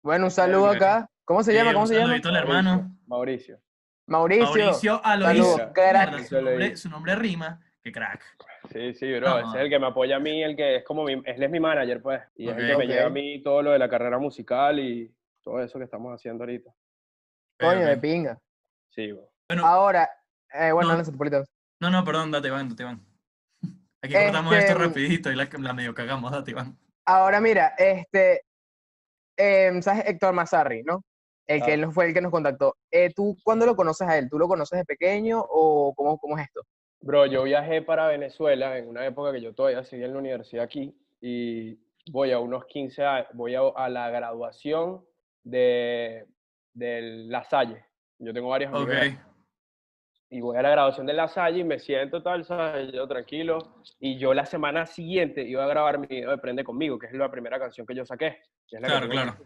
[0.02, 0.96] Bueno, un saludo Verga.
[0.98, 1.10] acá.
[1.24, 1.70] ¿Cómo se Sí, llama?
[1.70, 2.12] un ¿Cómo se llama?
[2.14, 2.90] al hermano.
[3.06, 3.58] Mauricio.
[4.06, 4.44] Mauricio.
[4.46, 5.28] Mauricio Alois.
[5.38, 6.18] Saludos, crack.
[6.24, 7.58] Su, nombre, su nombre rima.
[7.82, 8.22] Qué crack.
[8.70, 9.38] Sí, sí, bro.
[9.38, 11.50] Ese es el que me apoya a mí, el que es como mi, él es
[11.50, 12.20] mi manager, pues.
[12.36, 12.90] Y es el que me ok.
[12.90, 15.10] lleva a mí todo lo de la carrera musical y
[15.42, 16.70] todo eso que estamos haciendo ahorita.
[17.58, 18.38] Coño, de pinga.
[18.90, 19.28] Sí, bro.
[19.48, 20.08] Bueno, Ahora,
[20.52, 20.98] eh, bueno, No.
[20.98, 21.44] no, sé, Polito.
[21.80, 23.00] no, no, perdón, date, Iván, date, Iván.
[24.02, 26.76] Aquí cortamos esto Este, rapidito y la, la medio cagamos, date, Iván.
[27.06, 28.42] Ahora mira, este,
[29.36, 31.02] em, ¿sabes Héctor Mazarri, no?
[31.46, 31.74] El que Ah.
[31.74, 32.76] él fue el que nos contactó.
[32.90, 34.28] Eh, ¿Tú cuándo lo conoces a él?
[34.28, 36.60] ¿Tú lo conoces de pequeño o cómo, cómo es esto?
[37.00, 40.64] Bro, yo viajé para Venezuela en una época que yo todavía seguía en la universidad
[40.64, 41.78] aquí y
[42.10, 45.04] voy a unos 15 años, voy a, a la graduación
[45.44, 46.26] de,
[46.74, 47.84] de La Salle.
[48.18, 49.02] Yo tengo varios amigos Ok.
[49.02, 49.18] ahí.
[50.30, 52.92] y voy a la graduación de La Salle y me siento tal, ¿sabes?
[52.92, 53.58] Yo tranquilo.
[53.98, 57.12] Y yo la semana siguiente iba a grabar mi video de Prende Conmigo, que es
[57.14, 58.38] la primera canción que yo saqué.
[58.68, 59.36] que es la Claro, claro.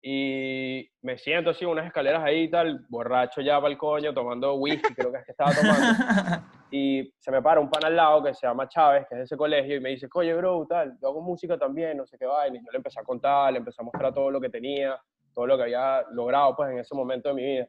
[0.00, 4.54] Y me siento así, unas escaleras ahí y tal, borracho ya para el coño, tomando
[4.54, 5.80] whisky, creo que es que estaba tomando.
[6.70, 9.24] Y se me para un pan al lado que se llama Chávez, que es de
[9.24, 12.26] ese colegio, y me dice, oye, bro, tal, yo hago música también, no sé qué
[12.26, 12.58] vaina.
[12.58, 15.00] Y yo le empecé a contar, le empecé a mostrar todo lo que tenía,
[15.34, 17.68] todo lo que había logrado, pues, en ese momento de mi vida.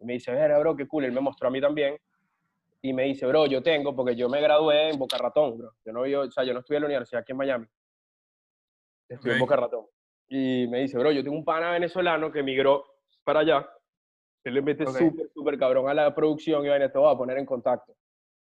[0.00, 1.04] Y me dice, verga, bro, qué cool.
[1.04, 1.96] Él me mostró a mí también.
[2.80, 5.72] Y me dice, bro, yo tengo, porque yo me gradué en Boca Ratón, bro.
[5.84, 7.66] Yo no, vivo- o sea, yo no estudié en la universidad aquí en Miami.
[9.08, 9.48] Estudié en Ok.
[9.48, 9.86] Boca Ratón.
[10.28, 12.84] Y me dice, bro, yo tengo un pana venezolano que emigró
[13.24, 13.68] para allá.
[14.44, 14.96] Él le mete Ok.
[14.96, 17.94] súper, súper cabrón a la producción y vaina, te voy a poner en contacto.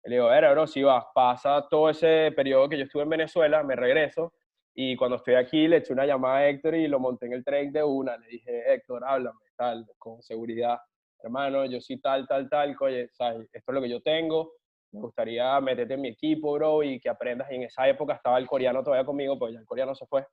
[0.04, 3.62] Le digo, ver, bro, si vas, pasa todo ese periodo que yo estuve en Venezuela,
[3.62, 4.32] me regreso.
[4.74, 7.44] Y cuando estoy aquí, le eché una llamada a Héctor y lo monté en el
[7.44, 8.16] tren de una.
[8.16, 10.78] Le dije, Héctor, háblame, tal, con seguridad.
[11.22, 13.48] Hermano, yo sí tal, tal, tal, oye, ¿sabes?
[13.52, 14.52] esto es lo que yo tengo.
[14.92, 17.50] me gustaría meterte en mi equipo, bro, y que aprendas.
[17.50, 20.26] Y en esa época estaba el coreano todavía conmigo, pues ya el coreano se fue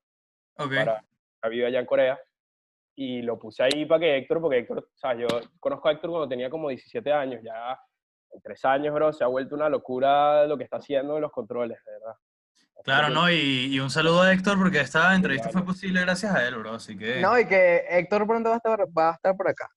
[0.57, 0.73] Ok.
[0.75, 1.03] para
[1.41, 2.19] a vivir allá en Corea.
[2.95, 5.27] Y lo puse ahí para que Héctor, porque Héctor, o sea, yo
[5.59, 7.79] conozco a Héctor cuando tenía como 17 años, ya
[8.31, 11.31] en tres años, bro, se ha vuelto una locura lo que está haciendo en los
[11.31, 12.15] controles, de verdad.
[12.83, 15.65] Claro, no, y, y un saludo a Héctor porque esta entrevista fue vale.
[15.73, 17.21] posible gracias a él, bro, así que...
[17.21, 19.69] No, y que Héctor pronto va a estar, va a estar por acá.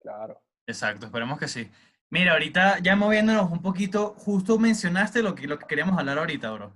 [0.00, 0.40] Claro.
[0.66, 1.70] Exacto, esperemos que sí.
[2.10, 6.50] Mira, ahorita ya moviéndonos un poquito, justo mencionaste lo que, lo que queríamos hablar ahorita,
[6.52, 6.72] bro.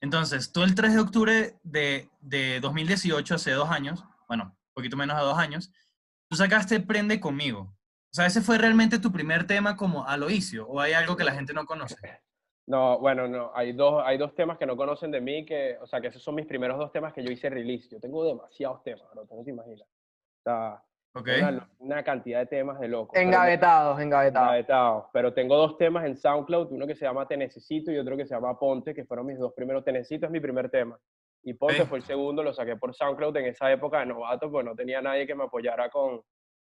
[0.00, 4.96] Entonces, tú el 3 de octubre de, de 2018, hace dos años, bueno, un poquito
[4.96, 5.72] menos de dos años,
[6.28, 7.74] tú sacaste Prende Conmigo.
[8.12, 10.66] O sea, ¿ese fue realmente tu primer tema como Aloisio?
[10.68, 11.96] ¿O hay algo que la gente no conoce?
[12.64, 15.86] No, bueno, no, hay dos, hay dos temas que no conocen de mí, que, o
[15.86, 17.88] sea, que esos son mis primeros dos temas que yo hice release.
[17.90, 19.82] Yo tengo demasiados temas, tú no te imaginas.
[19.82, 20.82] O sea,
[21.14, 21.28] ¿Ok?
[21.40, 23.12] una, una cantidad de temas de loco.
[23.12, 24.46] pero no- Engavetados, engavetados.
[24.48, 25.04] Engavetados.
[25.12, 28.24] Pero tengo dos temas en SoundCloud, uno que se llama Te Necesito y otro que
[28.26, 29.84] se llama Ponte, que fueron mis dos primeros.
[29.84, 30.98] Te Necesito es mi primer tema.
[31.42, 31.88] Y Ponte Ok.
[31.88, 35.02] fue el segundo, lo saqué por SoundCloud en esa época de novato, pues no tenía
[35.02, 36.22] nadie que me apoyara con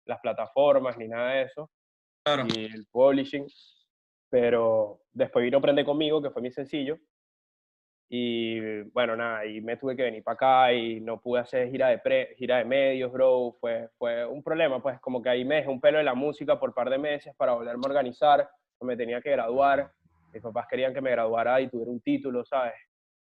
[0.06, 1.70] las plataformas ni nada de eso,
[2.24, 2.44] Claro.
[2.54, 3.46] y el publishing.
[4.30, 6.98] Pero después vino Prende Conmigo, que fue mi sencillo.
[8.12, 11.88] Y bueno, nada, y me tuve que venir para acá y no pude hacer gira
[11.90, 13.56] de, pre- gira de medios, bro.
[13.60, 16.58] Fue, fue un problema, pues como que ahí me dejé un pelo de la música
[16.58, 18.50] por par de meses para volverme a organizar.
[18.80, 19.92] Me tenía que graduar.
[20.32, 22.74] Mis papás querían que me graduara y tuviera un título, ¿sabes?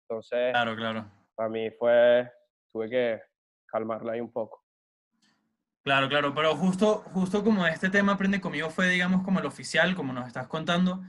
[0.10, 1.06] Entonces, Claro, claro.
[1.36, 2.32] para mí fue,
[2.74, 3.22] tuve que
[3.67, 4.63] calmarla ahí un poco.
[5.84, 9.96] Claro, claro, pero justo, justo como este tema Aprende conmigo fue, digamos, como el oficial,
[9.96, 11.02] como nos estás contando,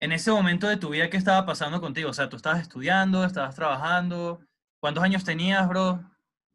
[0.00, 2.10] en ese momento de tu vida, ¿qué estaba pasando contigo?
[2.10, 4.40] O sea, tú estabas estudiando, estabas trabajando,
[4.80, 6.00] ¿cuántos años tenías, bro?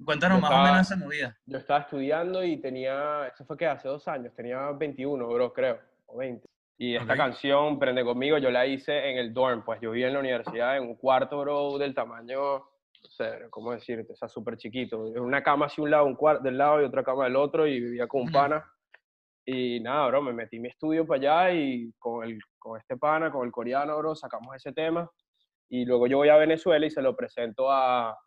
[0.04, 1.38] Cuéntanos Yo más o menos esa movida.
[1.46, 5.80] Yo estaba estudiando y tenía, eso fue que hace dos años, tenía 21, bro, creo,
[6.08, 6.46] o 20.
[6.78, 7.18] Y esta Ok.
[7.18, 10.76] canción, Prende Conmigo, yo la hice en el dorm, pues yo vivía en la universidad
[10.76, 14.12] en un cuarto, bro, del tamaño, no sé, ¿cómo decirte?
[14.12, 15.00] O sea, súper chiquito.
[15.00, 17.80] Una cama hacia un lado, un cuarto del lado y otra cama del otro y
[17.80, 18.66] vivía con un pana.
[19.46, 23.32] Y nada, bro, me metí mi estudio para allá y con, el, con este pana,
[23.32, 25.10] con el coreano, bro, sacamos ese tema.
[25.70, 28.18] Y luego yo voy a Venezuela y se lo presento a,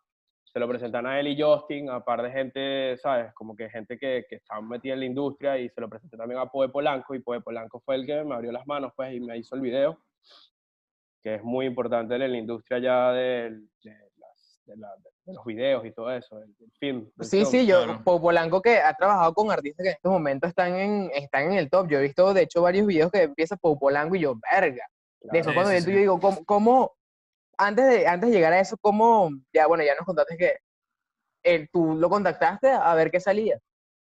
[0.43, 3.33] se lo presentan a él y Justin, a par de gente, ¿sabes?
[3.33, 6.39] Como que gente que, que está metida en la industria y se lo presenté también
[6.39, 9.19] a Poe Polanco y Poe Polanco fue el que me abrió las manos, pues, y
[9.19, 9.99] me hizo el video,
[11.21, 14.08] que es muy importante en la industria ya del- de
[14.79, 17.11] la- de los videos y todo eso, del, del film.
[17.15, 17.47] del Sí, film.
[17.51, 18.01] sí, yo, claro.
[18.03, 21.53] Po- Polanco que ha trabajado con artistas que en estos momentos están en, están en
[21.53, 21.87] el top.
[21.87, 24.85] Yo he visto, de hecho, varios videos que empieza Po- Polanco y yo, verga.
[25.19, 25.33] Claro.
[25.33, 25.87] De eso, Sí, cuando sí, vi el sí.
[25.89, 26.91] tuyo, digo, ¿cómo, cómo-
[27.57, 30.57] antes, de, antes de llegar a eso, cómo, ya, bueno, ya nos contaste que
[31.43, 33.59] el, tú lo contactaste a ver qué salía.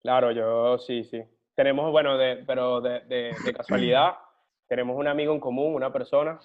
[0.03, 1.23] Claro, yo sí, sí.
[1.55, 4.15] Tenemos, bueno, de, pero de, de- de casualidad,
[4.69, 6.39] tenemos un amigo en común, una persona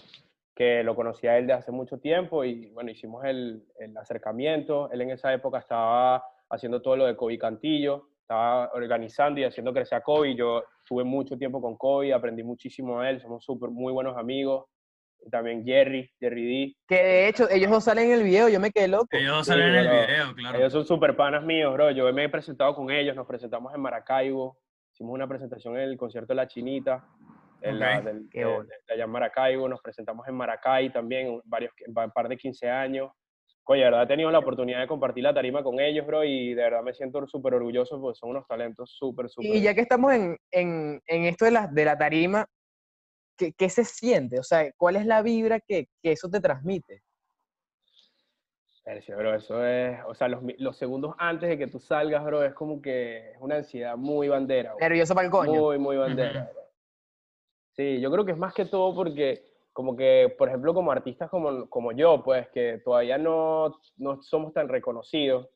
[0.62, 4.92] que lo conocía a él de hace mucho tiempo y bueno, hicimos el, el acercamiento.
[4.92, 9.74] Él en esa época estaba haciendo todo lo de Kobe Cantillo, estaba organizando y haciendo
[9.74, 10.36] crecer a Kobe.
[10.36, 14.66] Yo tuve mucho tiempo con Kobe, aprendí muchísimo de él, somos súper, muy buenos amigos.
[15.32, 16.76] También Jerry, Jerry D.
[16.88, 19.08] Que de hecho, ellos dos salen en el video, yo me quedé loco.
[19.14, 20.60] Ellos Sí, salen en el video, claro.
[20.60, 21.90] Ellos son súper panas míos, bro.
[21.90, 24.60] Yo me he presentado con ellos, nos presentamos en Maracaibo,
[24.94, 27.04] hicimos una presentación en el concierto de La Chinita,
[27.62, 31.42] en la- del- de, de- de allá en Maracaibo, nos presentamos en Maracay también, un-
[31.46, 33.12] varios, un par de 15 años.
[33.66, 36.54] Oye, de verdad he tenido la oportunidad de compartir la tarima con ellos, bro, y
[36.56, 39.52] de verdad me siento súper orgulloso porque son unos talentos súper, súper...
[39.56, 42.46] Y ya que estamos en, en, en esto de la, de la tarima,
[43.38, 44.40] ¿qué, qué se siente?
[44.40, 47.02] O sea, ¿cuál es la vibra que, que eso te transmite?
[48.84, 52.44] Tercio, bro, eso es, o sea, los, los segundos antes de que tú salgas, bro,
[52.44, 54.80] es como que es una ansiedad muy bandera, bro.
[54.80, 55.52] Nervioso para el coño.
[55.52, 56.50] Muy, muy bandera.
[56.52, 56.61] bro.
[57.74, 61.30] Sí, yo creo que es más que todo porque, como que, por ejemplo, como artistas
[61.30, 65.48] como, como yo, pues, que todavía no, no somos tan reconocidos,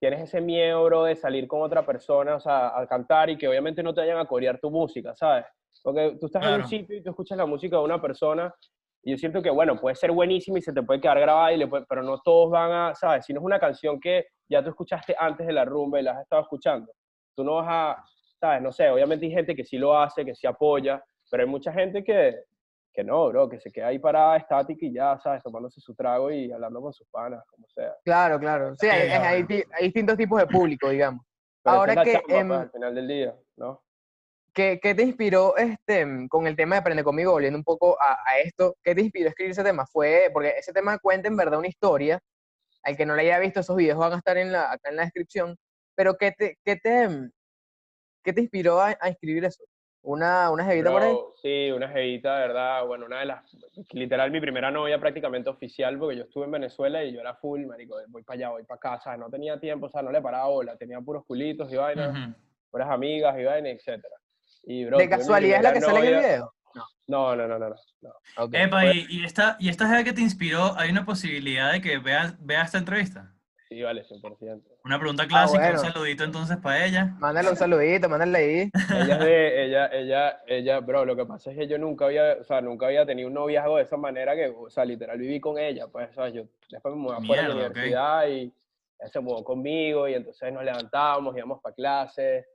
[0.00, 3.48] tienes ese miedo, bro, de salir con otra persona, o sea, a cantar y que
[3.48, 5.44] obviamente no te vayan a corear tu música, ¿sabes?
[5.82, 6.62] Porque tú estás en Claro.
[6.62, 8.54] un sitio y tú escuchas la música de una persona
[9.02, 11.56] y yo siento que, bueno, puede ser buenísima y se te puede quedar grabada, y
[11.58, 13.24] le puede- pero no todos van a, ¿sabes?
[13.26, 16.12] Si no es una canción que ya tú escuchaste antes de la rumba y la
[16.12, 16.90] has estado escuchando,
[17.36, 18.04] tú no vas a,
[18.40, 18.62] ¿sabes?
[18.62, 21.72] No sé, obviamente hay gente que sí lo hace, que sí apoya, pero hay mucha
[21.72, 22.44] gente que,
[22.92, 25.42] que no, bro, que se queda ahí parada, estática y ya, ¿sabes?
[25.42, 27.94] Tomándose su trago y hablando con sus panas, como sea.
[28.04, 28.74] Claro, claro.
[28.76, 31.24] Sí, hay, hay- hay distintos tipos de público, digamos.
[31.62, 33.82] Pero Ahora es la que, chamba, pues, em, al final del día, ¿no?
[34.54, 38.14] ¿Qué, qué te inspiró este, con el tema de Aprende Conmigo, volviendo un poco a,
[38.28, 38.74] a esto?
[38.82, 39.86] ¿Qué te inspiró a escribir ese tema?
[39.86, 42.18] Fue, porque ese tema cuenta en verdad una historia.
[42.82, 44.96] Al que no le haya visto, esos videos van a estar en la, acá en
[44.96, 45.56] la descripción.
[45.94, 47.30] Pero ¿qué te, qué te,
[48.24, 49.62] qué te inspiró a, a escribir eso?
[50.02, 51.16] Una, una jevita por ahí.
[51.42, 53.42] Sí, una jevita, de verdad, bueno, una de las,
[53.92, 57.66] literal, mi primera novia prácticamente oficial, porque yo estuve en Venezuela y yo era full,
[57.66, 60.22] marico, voy para allá, voy para acá, sea, no tenía tiempo, o sea, no le
[60.22, 62.34] paraba bola, tenía puros culitos y vainas, Ujú.
[62.70, 63.82] puras amigas y vainas.
[64.64, 66.54] Y, bro, ¿De casualidad es la que primera sale en el novia- video?
[67.06, 67.68] No, no, no, no,
[68.02, 68.48] no.
[68.52, 71.98] Epa, y, y esta, y esta jeva que te inspiró, ¿hay una posibilidad de que
[71.98, 73.34] veas vea esta entrevista?
[73.68, 74.62] Sí, vale, 100%.
[74.84, 75.80] Una pregunta clásica, bueno.
[75.82, 77.04] un saludito entonces para ella.
[77.18, 78.70] Mándale un saludito, mándale ahí.
[78.94, 82.38] Ella es de, ella, ella, ella, bro, lo que pasa es que yo nunca había,
[82.40, 85.38] o sea, nunca había tenido un noviazgo de esa manera que, o sea, literal viví
[85.38, 88.40] con ella, pues, o sea, yo después me mudé afuera de la universidad y
[89.00, 92.46] ella se mudó conmigo y entonces nos levantábamos, íbamos para clases,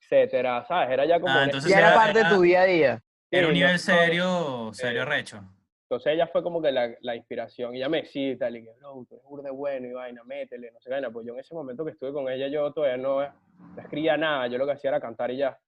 [0.00, 0.90] etcétera, ¿sabes?
[0.92, 3.02] Era ya como Ah, un entonces Ya era era- parte de tu día a día.
[3.30, 5.42] Era un nivel serio, serio eh, recho.
[5.84, 8.64] Entonces ella fue como que la, la inspiración, y ella me decía y tal, y
[8.64, 11.26] que, bro, tú eres burda de bueno y vaina, métele, no sé qué vaina, pues
[11.26, 14.56] yo en ese momento que estuve con ella, yo todavía no, no escribía nada, yo
[14.56, 15.58] lo que hacía era cantar y ya,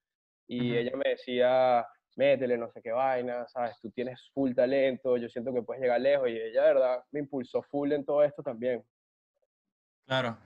[0.47, 0.79] y Ujú.
[0.79, 5.53] ella me decía, métele, no sé qué vaina, sabes, tú tienes full talento, yo siento
[5.53, 8.83] que puedes llegar lejos, y ella, de verdad, me impulsó full en todo esto también.
[10.07, 10.37] Claro.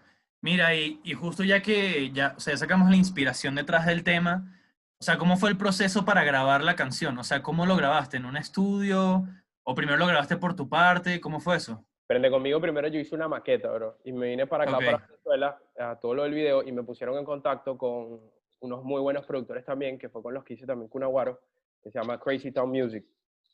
[0.42, 4.04] Mira, y, y justo ya que ya, o sea, ya sacamos la inspiración detrás del
[4.04, 4.58] tema,
[5.00, 7.18] o sea, ¿cómo fue el proceso para grabar la canción?
[7.18, 8.18] O sea, ¿cómo lo grabaste?
[8.18, 9.28] ¿En un estudio?
[9.64, 11.20] ¿O primero lo grabaste por tu parte?
[11.22, 11.86] ¿Cómo fue eso?
[12.08, 14.86] Prende conmigo primero yo hice una maqueta, bro, y me vine para acá, Ok.
[14.86, 18.20] para Venezuela, a todo lo del video, y me pusieron en contacto con
[18.60, 21.40] unos muy buenos productores también, que fue con los que hice también Cunaguaro,
[21.82, 23.06] que se llama Crazy Town Music.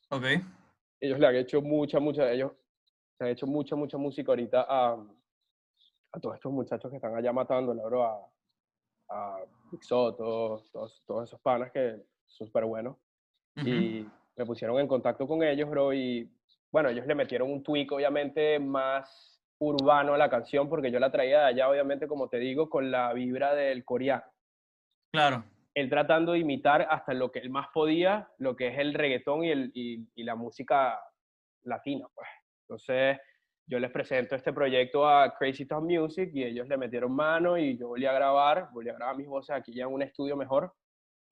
[0.10, 0.24] Ok.
[1.00, 2.54] ellos le han hecho mucha, mucha, ellos
[3.18, 4.94] se han hecho mucha, mucha música ahorita a,
[6.14, 8.32] a todos estos muchachos que están allá matando, bro, a,
[9.10, 9.40] a
[9.88, 10.72] todos,
[11.06, 12.96] todos esos panas que son súper buenos.
[13.58, 13.68] Ujú.
[13.68, 16.32] Y me pusieron en contacto con ellos, bro, y
[16.72, 21.12] bueno, ellos le metieron un tweak, obviamente, más urbano a la canción, porque yo la
[21.12, 24.26] traía de allá, obviamente, como te digo, con la vibra del coreano
[25.12, 25.44] Claro.
[25.74, 29.44] él tratando de imitar hasta lo que él más podía, lo que es el reggaetón
[29.44, 31.00] y, el, y, y la música
[31.64, 32.28] latina, pues.
[32.64, 33.20] Entonces,
[33.68, 37.78] yo les presento este proyecto a Crazy Town Music y ellos le metieron mano y
[37.78, 40.74] yo volví a grabar, volví a grabar mis voces aquí ya en un estudio mejor.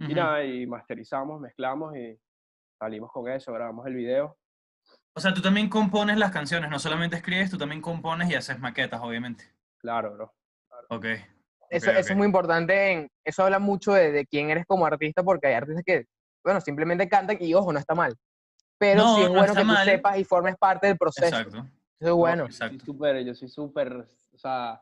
[0.06, 0.15] Y Ujú.
[0.15, 2.20] nada, y masterizamos, mezclamos y
[2.79, 4.38] salimos con eso, grabamos el video.
[5.13, 8.59] O sea, tú también compones las canciones, no solamente escribes, tú también compones y haces
[8.59, 9.45] maquetas, obviamente.
[9.77, 10.33] Claro, bro.
[10.89, 11.05] Ok.
[11.69, 12.09] Eso, Ok, eso ok.
[12.11, 12.91] es muy importante.
[12.91, 16.05] En, eso habla mucho de, de quién eres como artista, porque hay artistas que,
[16.43, 18.15] bueno, simplemente cantan y ojo, no está mal.
[18.77, 19.85] Pero No, sí es no bueno que tú mal.
[19.85, 21.27] sepas y formes parte del proceso.
[21.38, 21.57] Exacto.
[21.99, 22.47] Eso es bueno.
[22.47, 22.85] Yo soy Exacto.
[22.85, 23.93] súper, yo soy súper,
[24.33, 24.81] o sea,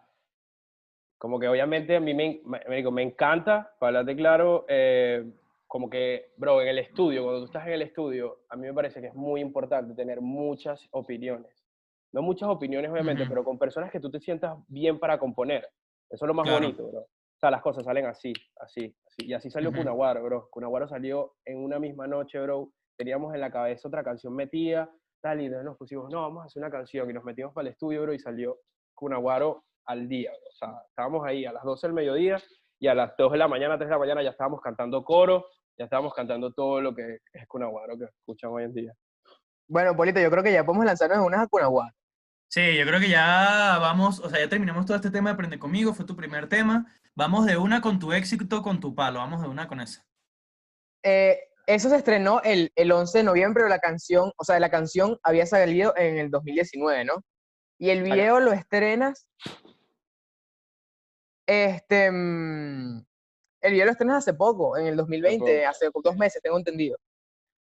[1.20, 5.32] como que obviamente a mí me, me, me encanta, para hablarte claro, eh,
[5.74, 8.74] como que, bro, en el estudio, cuando tú estás en el estudio, a mí me
[8.76, 11.66] parece que es muy importante tener muchas opiniones.
[12.12, 13.30] No muchas opiniones, obviamente, Ujú.
[13.32, 15.68] pero con personas que tú te sientas bien para componer.
[16.12, 16.60] Eso es lo más Claro.
[16.62, 17.00] bonito, bro.
[17.00, 19.26] O sea, las cosas salen así, así, así.
[19.26, 19.80] Y así salió Ujú.
[19.80, 20.48] Cunaguaro, bro.
[20.52, 22.70] Cunaguaro salió en una misma noche, bro.
[22.96, 24.92] Teníamos en la cabeza otra canción metida,
[25.24, 27.10] tal, y entonces nos pusimos, no, vamos a hacer una canción.
[27.10, 28.60] Y nos metimos para el estudio, bro, y salió
[28.94, 30.50] Cunaguaro al día, bro.
[30.52, 32.38] O sea, estábamos ahí a las 12 del mediodía
[32.78, 35.48] y a las 2 de la mañana, 3 de la mañana ya estábamos cantando coro,
[35.78, 38.94] ya estábamos cantando todo lo que es Cunaguaro que escuchan hoy en día.
[39.68, 41.94] Bueno, Polito, yo creo que ya podemos lanzarnos en unas a Cunaguá.
[42.50, 45.58] Sí, yo creo que ya vamos, o sea, ya terminamos todo este tema de Aprende
[45.58, 46.86] conmigo, fue tu primer tema.
[47.16, 50.06] Vamos de una con tu éxito, con tu palo, vamos de una con esa.
[51.04, 54.70] Eh, eso se estrenó el, el 11 de noviembre, pero la canción, o sea, la
[54.70, 57.24] canción había salido en el 2019, ¿no?
[57.80, 59.28] Y el video lo estrenas,
[61.48, 63.06] este, mm,
[63.64, 65.70] el video lo estrenas hace poco, en el 2020, poco.
[65.70, 66.98] hace dos meses, tengo entendido.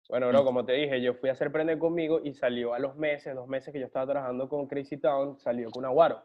[0.08, 2.96] Bueno, bro, como te dije, yo fui a hacer Prende conmigo y salió a los
[2.96, 6.22] meses, dos meses que yo estaba trabajando con Crazy Town, salió Cunaguaro.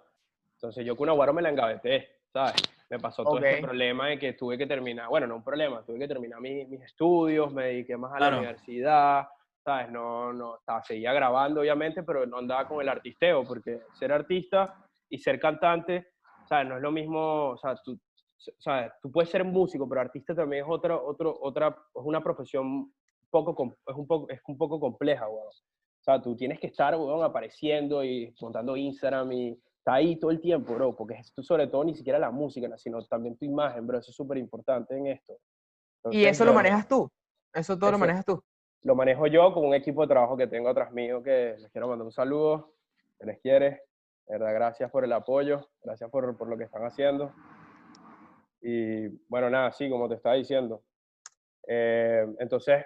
[0.56, 2.56] Entonces yo Cunaguaro me la engaveté, ¿sabes?
[2.90, 3.62] Me pasó todo este Ok.
[3.62, 6.82] problema de que tuve que terminar, bueno, no un problema, tuve que terminar mis, mis
[6.82, 8.38] estudios, me dediqué más a la Claro.
[8.40, 9.28] universidad,
[9.64, 9.90] ¿sabes?
[9.92, 14.76] No, no, estaba, seguía grabando obviamente, pero no andaba con el artisteo, porque ser artista
[15.08, 16.08] y ser cantante,
[16.50, 16.68] ¿sabes?
[16.68, 17.98] No es lo mismo, o sea, tú,
[18.48, 22.22] o sea, tú puedes ser músico, pero artista también es otra, otro, otra, es una
[22.24, 22.92] profesión
[23.30, 25.48] poco, es un poco, es un poco compleja, weón.
[25.48, 30.32] O sea, tú tienes que estar, weón, apareciendo y montando Instagram y está ahí todo
[30.32, 32.78] el tiempo, bro, porque es tú sobre todo ni siquiera la música, ¿no?
[32.78, 35.34] sino también tu imagen, bro, eso es súper importante en esto.
[35.34, 35.38] Y
[36.24, 37.10] Entonces, eso lo bueno, manejas tú,
[37.54, 38.42] eso todo lo Eso- manejas tú.
[38.84, 41.90] Lo manejo yo con un equipo de trabajo que tengo atrás mío, que les quiero
[41.90, 42.76] mandar un saludo,
[43.20, 43.82] que les quiere.
[44.26, 47.34] De verdad, gracias por el apoyo, gracias por, por lo que están haciendo.
[48.62, 50.84] Y bueno, nada, sí, como te estaba diciendo.
[51.68, 52.86] Eh, entonces,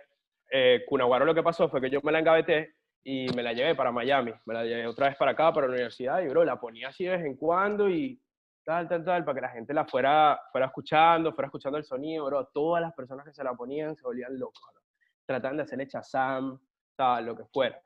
[0.52, 3.76] eh, Cunaguaro lo que pasó fue que yo me la engaveté y me la llevé
[3.76, 4.34] para Miami.
[4.46, 7.06] Me la llevé otra vez para acá, para la universidad, y bro, la ponía así
[7.06, 8.22] de vez en cuando y
[8.64, 12.26] tal, tal, tal, para que la gente la fuera, fuera escuchando, fuera escuchando el sonido,
[12.26, 12.46] bro.
[12.48, 14.84] Todas las personas que se la ponían se volvían locos, bro.
[15.26, 16.60] Trataban de hacerle chazam,
[16.96, 17.82] tal, lo que fuera.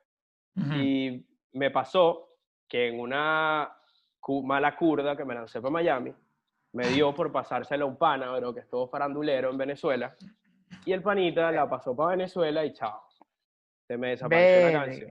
[0.74, 2.36] Y me pasó
[2.68, 3.72] que en una
[4.42, 6.12] mala curda que me lancé para Miami,
[6.78, 10.14] me dio por pasársela a un pana, bro, que estuvo farandulero en Venezuela.
[10.84, 13.02] Y el panita la pasó para Venezuela y chao.
[13.88, 15.10] Se me desapareció la canción.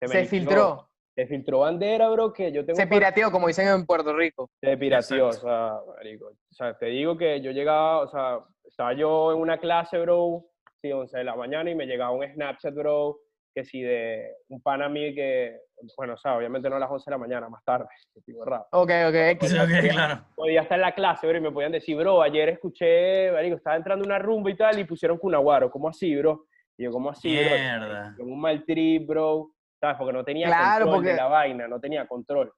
[0.00, 0.28] me Se liquidó.
[0.30, 4.48] filtró, Se filtró bandera, bro, que yo tengo se pirateó, como dicen en Puerto Rico.
[4.60, 6.26] se pirateó, o sea, marico.
[6.26, 10.44] O sea, te digo que yo llegaba, o sea, estaba yo en una clase, bro,
[10.80, 13.18] sí, 11 de la mañana y me llegaba un Snapchat, bro,
[13.54, 15.60] que si de un pan a mí que,
[15.96, 18.44] bueno, o sea, obviamente no a las 11 de la mañana, más tarde, que tipo
[18.44, 18.66] raro.
[18.72, 19.50] Ok, ok, X.
[19.50, 20.24] Sí, ok, claro.
[20.34, 23.76] Podía estar en la clase, bro, y me podían decir, bro, ayer escuché, marico, estaba
[23.76, 26.46] entrando una rumba y tal, y pusieron Cunaguaro, ¿cómo así, bro?
[26.78, 27.50] Y yo, ¿cómo así, bro?
[27.56, 28.14] Mierda.
[28.16, 29.96] Con un mal trip, bro, ¿sabes?
[29.98, 32.52] Porque no tenía Claro, control de porque- la vaina, no tenía control.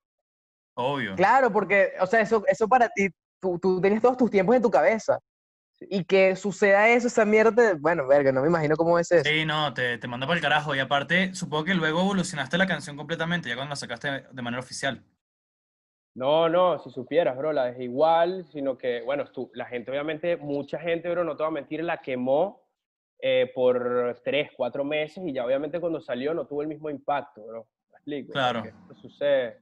[0.76, 1.14] Obvio.
[1.16, 3.09] Claro, porque, o sea, eso, eso para ti,
[3.40, 5.18] tú, tú tenías todos tus tiempos en tu cabeza.
[5.81, 9.29] Y que suceda eso, esa mierda, bueno, verga, no me imagino cómo es eso.
[9.29, 10.75] Sí, no, te, te manda para el carajo.
[10.75, 14.63] Y aparte, supongo que luego evolucionaste la canción completamente, ya cuando la sacaste de manera
[14.63, 15.03] oficial.
[16.15, 20.37] No, no, si supieras, bro, la dejé igual, sino que, bueno, tú, la gente, obviamente,
[20.37, 22.65] mucha gente, bro, no te voy a mentir, la quemó
[23.21, 27.45] eh, por tres, cuatro meses y ya obviamente cuando salió no tuvo el mismo impacto,
[27.45, 27.67] bro.
[27.91, 28.33] ¿Me explico?
[28.33, 28.63] Claro.
[28.65, 29.61] Esto sucede.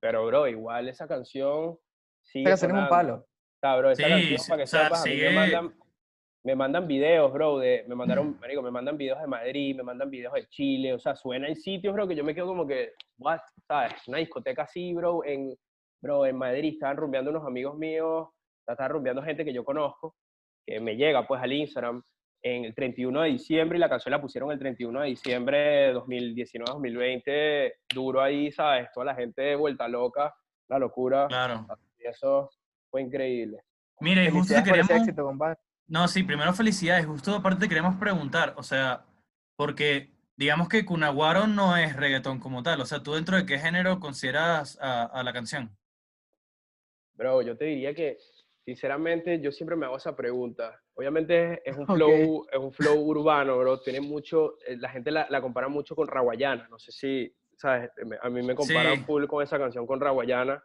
[0.00, 1.78] Pero, bro, igual esa canción
[2.22, 3.26] sigue Esa canción es un palo.
[3.64, 5.74] Sea, bro, esa Sí, canción, sí, para que o sea, sepas, a mí me mandan,
[6.44, 10.10] me mandan videos, bro, de, me mandaron, marico, me mandan videos de Madrid, me mandan
[10.10, 12.92] videos de Chile, o sea, suena en sitios, bro, que yo me quedo como que,
[13.16, 13.94] what, ¿sabes?
[14.06, 15.56] Una discoteca así, bro, en,
[16.02, 18.28] bro, en Madrid, estaban rumbeando unos amigos míos,
[18.68, 20.14] estaban rumbeando gente que yo conozco,
[20.66, 22.02] que me llega, pues, al Instagram,
[22.42, 25.94] en el 31 de diciembre, y la canción la pusieron el 31 de diciembre de
[25.94, 28.88] 2019-2020, duro ahí, ¿sabes?
[28.92, 30.34] Toda la gente vuelta loca,
[30.68, 31.66] la locura, Claro.
[31.98, 32.50] y eso
[32.94, 33.58] fue increíble.
[33.96, 34.54] Justo
[34.94, 35.58] éxito, compadre.
[35.88, 37.04] No, sí, primero felicidades.
[37.06, 39.04] Justo aparte te queremos preguntar, o sea,
[39.56, 42.80] porque digamos que Cunaguaro no es reggaetón como tal.
[42.80, 45.76] O sea, ¿tú dentro de qué género consideras a, a la canción?
[47.14, 48.16] Bro, yo te diría que,
[48.64, 50.80] sinceramente, yo siempre me hago esa pregunta.
[50.94, 53.80] Obviamente es un flow, es un flow urbano, bro.
[53.80, 56.68] Tiene mucho, eh, la gente la, la compara mucho con Raguayana.
[56.70, 57.90] No sé si, ¿sabes?
[58.22, 59.02] A mí me comparan Sí.
[59.04, 60.62] full con esa canción con Raguayana.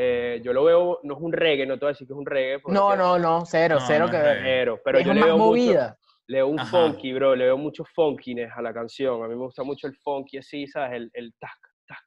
[0.00, 2.18] Eh, yo lo veo, no es un reggae, no te voy a decir que es
[2.18, 2.62] un reggae.
[2.66, 4.80] No, no, no, cero, No, cero no que es ver.
[4.84, 5.98] Pero, es yo le más veo mucho, movida.
[6.28, 6.70] le veo un Ajá.
[6.70, 7.34] funky, bro.
[7.34, 9.24] Le veo mucho funkiness a la canción.
[9.24, 10.92] A mí me gusta mucho el funky así, ¿sabes?
[10.92, 11.50] El, el tac,
[11.88, 11.98] tac.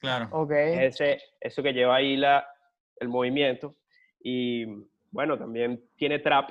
[0.00, 0.28] Claro.
[0.32, 0.50] Ok.
[0.50, 2.44] ese, eso que lleva ahí la,
[2.96, 3.76] el movimiento.
[4.20, 4.64] Y
[5.12, 6.50] bueno, también tiene trap,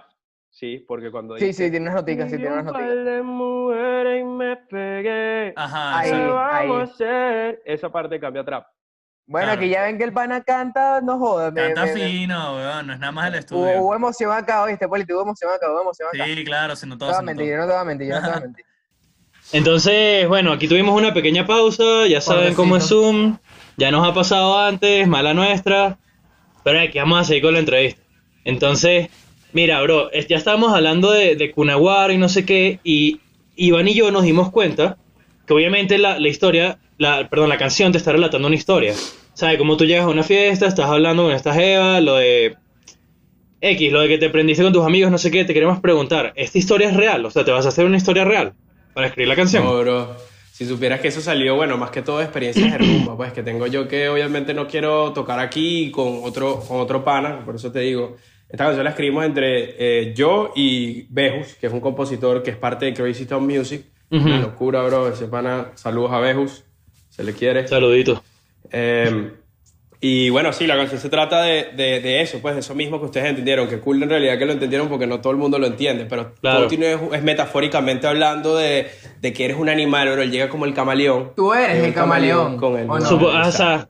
[0.50, 3.06] sí, porque cuando Sí, dice, sí, tiene unas noticas, sí, "Vi tiene un unas noticas.
[3.06, 5.54] de mujeres y me pegué.
[5.58, 6.34] Ajá, Ahí, ¿Qué exacto.
[6.36, 6.84] vamos a ahí.
[6.84, 7.62] hacer?
[7.66, 8.66] Esa parte cambia trap.
[9.32, 9.62] Bueno, Claro.
[9.62, 11.54] aquí ya ven que el pana canta, no jodas.
[11.54, 13.80] Canta me- me- fino, weón, no es nada más el estudio.
[13.80, 15.14] hubo emoción acá, ¿viste, Polito?
[15.16, 16.26] Hubo emoción acá, hubo emoción acá.
[16.26, 17.62] Sí, claro, se No notó, te voy se a mentir, yo notó.
[17.62, 18.66] no te voy a mentir, yo no te voy a mentir.
[19.54, 22.88] Entonces, bueno, aquí tuvimos una pequeña pausa, ya saben cómo es.
[22.88, 23.38] Zoom,
[23.78, 25.98] ya nos ha pasado antes, mala nuestra,
[26.64, 28.02] pero aquí vamos a seguir con la entrevista.
[28.44, 29.10] Entonces,
[29.54, 33.22] mira, bro, es- ya estábamos hablando de, de Cunaguaro y no sé qué, y
[33.56, 34.98] Iván y yo nos dimos cuenta
[35.46, 38.94] que obviamente la, la historia, la, perdón, la canción te está relatando una historia.
[39.34, 39.58] ¿Sabes?
[39.58, 42.56] Como tú llegas a una fiesta, estás hablando con esta Eva, lo de
[43.62, 46.34] X, lo de que te prendiste con tus amigos, no sé qué, te queremos preguntar,
[46.36, 47.26] ¿esta historia es real?
[47.26, 48.54] O sea, ¿te vas a hacer una historia real
[48.94, 49.64] para escribir la canción?
[49.64, 50.16] No, bro.
[50.52, 53.42] Si supieras que eso salió, bueno, más que todo de experiencias de rumba, pues que
[53.42, 57.72] tengo yo que obviamente no quiero tocar aquí con otro, con otro pana, por eso
[57.72, 58.18] te digo.
[58.50, 62.58] Esta canción la escribimos entre eh, yo y Bejus, que es un compositor que es
[62.58, 63.86] parte de Crazy Town Music.
[64.12, 65.08] Una locura, bro.
[65.08, 66.66] Ese pana, saludos a Bejus,
[67.10, 67.66] se le quiere.
[67.66, 68.22] Saluditos.
[68.72, 69.32] Eh,
[70.04, 73.00] y bueno, sí, la canción se trata de, de, de eso, pues de eso mismo
[73.00, 75.60] que ustedes entendieron, que cool en realidad que lo entendieron porque no todo el mundo
[75.60, 76.68] lo entiende, pero Claro.
[76.68, 78.90] tiene, es metafóricamente hablando de,
[79.20, 81.34] de que eres un animal, pero él llega como el camaleón.
[81.36, 83.06] Tú eres el camaleón, Con el ¿o no?
[83.06, 83.88] Supo- ah,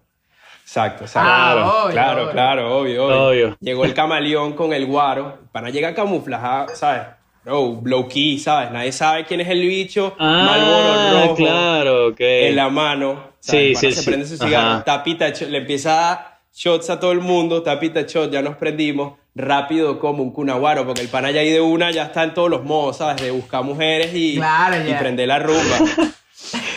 [0.64, 1.30] Exacto, exacto.
[1.32, 2.32] Ah, claro, obvio, claro, obvio.
[2.32, 3.28] claro, obvio, obvio.
[3.28, 3.58] Obvio.
[3.62, 7.04] Llegó el camaleón con el guaro, para llegar camuflajado, ¿sabes?
[7.44, 8.72] Bro, low key, ¿sabes?
[8.72, 12.20] Nadie sabe quién es el bicho, ah, Marlboro rojo claro, ok.
[12.20, 13.31] en la mano.
[13.42, 14.06] Sí, sí, se sí.
[14.10, 14.84] prende su cigarro, Ajá.
[14.84, 19.14] tapita, le empieza a dar shots a todo el mundo, tapita shot, ya nos prendimos,
[19.36, 22.50] rápido como un cunaguaro, porque el pana ya ahí de una ya está en todos
[22.50, 23.22] los modos, ¿sabes?
[23.22, 25.78] De buscar mujeres y, Claro, y prender la rumba.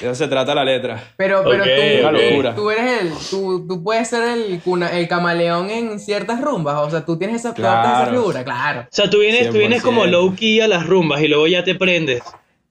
[0.00, 1.02] De eso se trata la letra.
[1.16, 2.54] Pero, pero Ok, tú, una locura.
[2.54, 6.90] tú eres el, tú, tú puedes ser el, cuna- el camaleón en ciertas rumbas, o
[6.90, 8.10] sea, tú tienes esa, adoptas esa Claro.
[8.12, 8.80] figura, claro.
[8.82, 10.10] O sea, tú vienes, tú vienes como 100%.
[10.10, 12.22] low key a las rumbas y luego ya te prendes.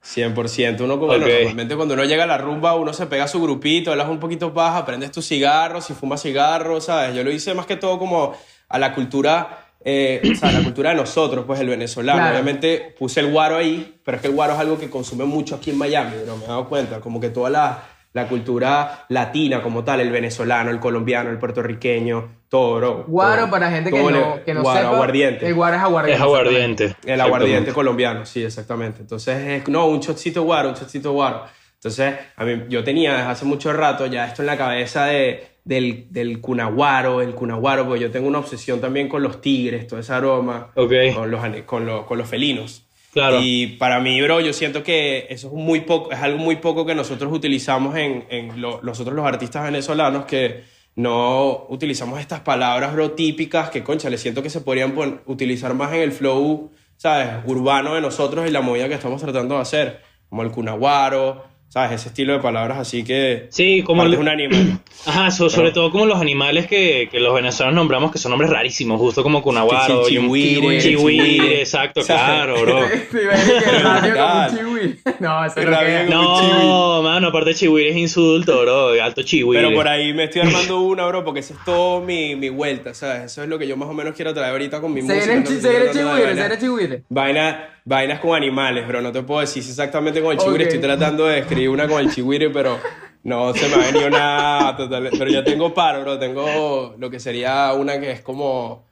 [0.03, 0.81] 100%.
[0.83, 1.31] Uno, bueno, Ok.
[1.31, 4.19] normalmente cuando uno llega a la rumba, uno se pega a su grupito, hablas un
[4.19, 7.15] poquito baja, prendes tus cigarros, si fumas cigarros, ¿sabes?
[7.15, 8.33] Yo lo hice más que todo como
[8.67, 12.19] a la cultura, eh, o sea, la cultura de nosotros, pues el venezolano.
[12.19, 12.33] Claro.
[12.33, 15.55] Obviamente puse el guaro ahí, pero es que el guaro es algo que consume mucho
[15.55, 16.35] aquí en Miami, ¿no?
[16.37, 17.83] Me he dado cuenta, como que toda la,
[18.13, 23.03] la cultura latina como tal, el venezolano, el colombiano, el puertorriqueño, todo, bro.
[23.07, 23.51] Guaro, todo.
[23.51, 24.93] para gente que no, que no guaro, sepa.
[24.93, 25.47] aguardiente.
[25.47, 26.15] El guaro es aguardiente.
[26.15, 26.95] Es aguardiente.
[27.05, 29.01] El aguardiente colombiano, sí, exactamente.
[29.01, 31.43] Entonces, es, no, un shotcito guaro, un shotcito guaro.
[31.75, 35.47] Entonces, a mí, yo tenía desde hace mucho rato ya esto en la cabeza de,
[35.65, 39.99] del, del cunaguaro, el cunaguaro, porque yo tengo una obsesión también con los tigres, todo
[39.99, 40.93] ese aroma, Ok.
[41.15, 42.82] con, los, con, los, con los felinos.
[43.13, 43.39] Claro.
[43.41, 46.85] Y para mí, bro, yo siento que eso es, muy poco, es algo muy poco
[46.85, 50.63] que nosotros utilizamos en, en lo- nosotros los artistas venezolanos que
[50.95, 54.93] no utilizamos estas palabras, bro, típicas que, concha, le siento que se podrían
[55.27, 57.27] utilizar más en el flow, ¿sabes?
[57.45, 61.43] Urbano de nosotros y la movida que estamos tratando de hacer, como el cunaguaro,
[61.73, 62.01] ¿sabes?
[62.01, 63.47] Ese estilo de palabras así que...
[63.49, 64.79] Sí, como aparte el- es un animal.
[65.07, 68.51] Ajá, so- sobre todo como los animales que, que los venezolanos nombramos, que son nombres
[68.51, 70.81] rarísimos, justo como Cunaguaro, Sí, chihuire, Chihuire,
[71.23, 71.59] chihuire.
[71.61, 72.23] exacto, ¿Sabes?
[72.23, 72.79] claro, bro.
[72.87, 73.17] Sí,
[74.03, 74.47] que como.
[75.19, 75.55] No, eso
[76.09, 79.63] no mano, aparte Chihuire es insulto, bro, alto Chihuire.
[79.63, 82.93] Pero por ahí me estoy armando una, bro, porque esa es todo mi, mi vuelta,
[82.93, 83.23] ¿sabes?
[83.31, 85.23] Eso es lo que yo más o menos quiero traer ahorita con mi Se música.
[85.45, 85.59] se
[85.91, 87.03] chihuire, se chihuire.
[87.09, 89.01] Vaina, vainas con animales, bro.
[89.01, 90.63] No te puedo decir exactamente con el chihuire.
[90.65, 92.79] Estoy tratando de escribir una con el chihuire, pero
[93.23, 94.75] no se me ha venido nada.
[94.77, 96.19] total- Pero ya tengo paro, bro.
[96.19, 98.91] Tengo lo que sería una que es como.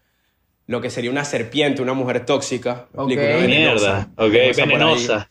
[0.67, 2.87] Lo que sería una serpiente, una mujer tóxica.
[2.93, 3.11] ¿Me Ok.
[3.11, 3.37] explico?
[3.39, 5.27] Una Mierda, ok, venenosa.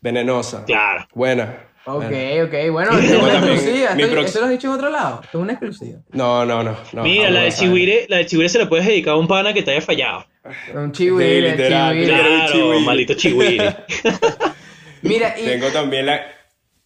[0.00, 0.64] Venenosa.
[0.64, 1.06] Claro.
[1.12, 1.67] Buena.
[1.96, 2.04] Ok,
[2.44, 3.94] ok, bueno, es una exclusiva.
[3.94, 5.20] mi Esto- prox- ¿Eso lo has dicho en otro lado?
[5.26, 5.98] Es una exclusiva.
[6.12, 6.76] No, no, no.
[6.92, 7.52] no Mira, la de.
[7.52, 10.26] Chihuire, la de Chihuire se la puedes dedicar a un pana que te haya fallado.
[10.74, 11.94] Un chihuire, un Claro,
[12.52, 12.80] Chihuire.
[12.80, 13.76] maldito Chihuire.
[15.02, 16.20] Mira, y Tengo también la,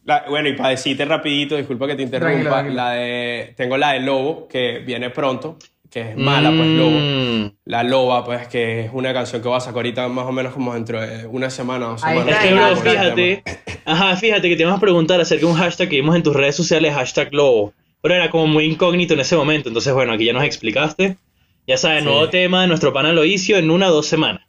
[0.05, 2.75] la- bueno, y para decirte rapidito, disculpa que te interrumpa, Tranquilo, tranquilo.
[2.77, 5.59] la de, tengo la de Lobo, que viene pronto,
[5.93, 6.91] que es mala, pues Lobo.
[6.91, 7.53] Mm.
[7.67, 10.55] La Loba, pues, que es una canción que voy a sacar ahorita más o menos
[10.55, 12.29] como dentro de una semana o semanas.
[12.29, 13.43] Es que, bro, fíjate,
[13.85, 16.35] ajá, fíjate que te vamos a preguntar acerca de un hashtag que vimos en tus
[16.35, 17.75] redes sociales, hashtag Lobo.
[18.01, 19.69] Pero era como muy incógnito en ese momento.
[19.69, 21.19] Entonces, bueno, aquí ya nos explicaste.
[21.67, 22.09] Ya sabes, Sí.
[22.09, 24.43] nuevo tema de nuestro pana Loicio en una o dos semanas.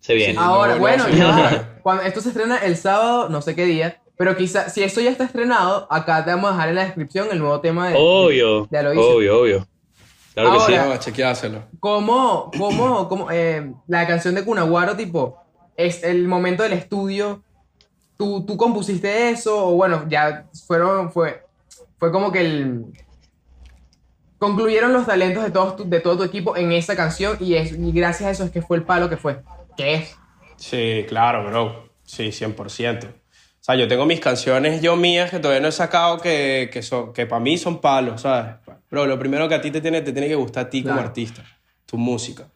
[0.00, 0.34] Se viene.
[0.34, 0.38] Sí.
[0.38, 1.68] ahora, no, bueno, no, ya va.
[1.82, 5.10] Cuando esto se estrena el sábado, no sé qué día, pero quizá, si esto ya
[5.10, 7.94] está estrenado, acá te vamos a dejar en la descripción el nuevo tema de.
[7.98, 9.06] Obvio, de Aloysius.
[9.06, 9.66] obvio, obvio.
[10.34, 10.74] Claro que sí.
[10.74, 11.62] Ahora- No, chequeáselo.
[11.80, 15.38] ¿Cómo, cómo, cómo, eh, la canción de Cunaguaro, tipo,
[15.76, 17.42] es el momento del estudio?
[18.16, 19.68] ¿Tú, tú compusiste eso?
[19.68, 21.42] O bueno, ya fueron, fue,
[21.98, 22.84] fue como que el...
[24.38, 27.72] Concluyeron los talentos de, todos tu- de todo tu equipo en esa canción y, es,
[27.72, 29.40] y gracias a eso es que fue el palo que fue.
[29.76, 30.16] ¿Qué es?
[30.56, 31.88] Sí, claro, bro.
[32.04, 33.06] Sí, 100%.
[33.06, 33.12] O
[33.60, 37.14] sea, yo tengo mis canciones yo mías que todavía no he sacado que, que, son,
[37.14, 38.56] que para mí son palos, ¿sabes?
[38.94, 40.94] Bro, lo primero que a ti te tiene, te tiene que gustar a ti como
[40.94, 41.08] Claro.
[41.08, 41.42] artista,
[41.84, 42.48] tu música.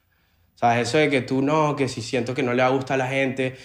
[0.54, 0.88] ¿Sabes?
[0.88, 3.56] Eso de que tú no, que si siento que no le va a la gente.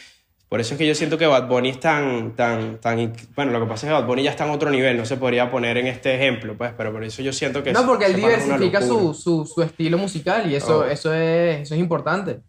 [0.49, 3.13] Por eso es que yo siento que Bad Bunny es tan, tan, tan...
[3.35, 5.17] Bueno, lo que pasa es que Bad Bunny ya está en otro nivel, no se
[5.17, 7.73] podría poner en este ejemplo, pues, pero por eso yo siento que...
[7.73, 10.83] No, porque él diversifica su, su, su estilo musical y eso, Oh.
[10.85, 12.41] eso, es, eso es importante.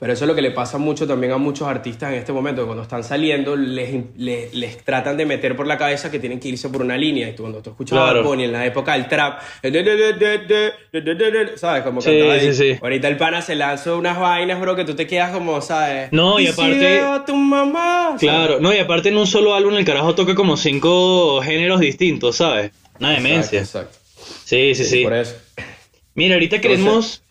[0.00, 2.62] Pero eso es lo que le pasa mucho también a muchos artistas en este momento,
[2.62, 6.40] que cuando están saliendo les, les, les tratan de meter por la cabeza que tienen
[6.40, 7.28] que irse por una línea.
[7.28, 8.24] Y tú, cuando tú escuchas a Claro.
[8.24, 9.40] Bunny en la época del trap,
[11.56, 11.82] ¿sabes?
[11.82, 12.40] Como Sí, cantaba ahí.
[12.40, 12.78] sí, sí.
[12.80, 16.10] Ahorita el pana se lanza unas vainas, bro, que tú te quedas como, ¿sabes?
[16.12, 18.04] No, y aparte- veo a tu mamá.
[18.18, 18.20] ¿sabes?
[18.20, 22.36] Claro, no, y aparte en un solo álbum el carajo toca como cinco géneros distintos,
[22.36, 22.72] ¿sabes?
[22.98, 23.60] Una demencia.
[23.60, 24.40] Exacto, exacto.
[24.44, 25.02] Sí, sí, sí.
[25.04, 25.36] Por eso.
[26.14, 27.22] Mira, ahorita Entonces- queremos...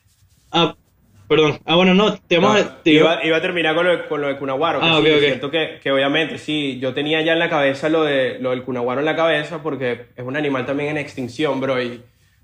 [1.30, 1.60] Perdón.
[1.66, 2.84] Ah, bueno, no, te vamos No, a...
[2.84, 4.80] te- iba, iba a terminar con lo, de- con lo de Cunaguaro.
[4.80, 5.24] que Ah, sí, ok, yo ok.
[5.26, 8.64] Siento que, que obviamente, sí, yo tenía ya en la cabeza lo, de, lo del
[8.64, 11.82] Cunaguaro en la cabeza porque es un animal también en extinción, bro.
[11.82, 12.02] Y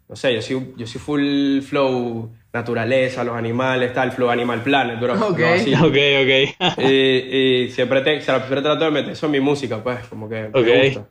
[0.07, 4.99] no sé, yo soy, yo soy full flow naturaleza, los animales, tal, flow animal planet,
[4.99, 5.13] bro.
[5.15, 5.39] Ok.
[5.39, 5.47] ¿no?
[5.47, 5.73] Así.
[5.83, 6.77] Ok, ok.
[6.77, 10.53] y, y siempre, te, siempre trato de meter eso en mi música, pues, como que
[10.53, 10.65] Ok.
[10.67, 11.09] me gusta.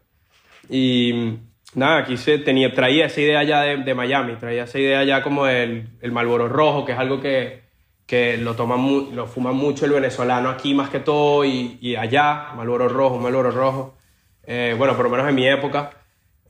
[0.68, 1.38] Y
[1.74, 5.22] nada, aquí se tenía, traía esa idea ya de, de Miami, traía esa idea ya
[5.22, 7.63] como el, el Malboro Rojo, que es algo que,
[8.06, 12.48] que lo, toman lo fuma mucho el venezolano aquí más que todo y, y allá,
[12.56, 13.94] Malboro Rojo, Malboro Rojo.
[14.46, 15.90] Eh, bueno, por lo menos en mi época.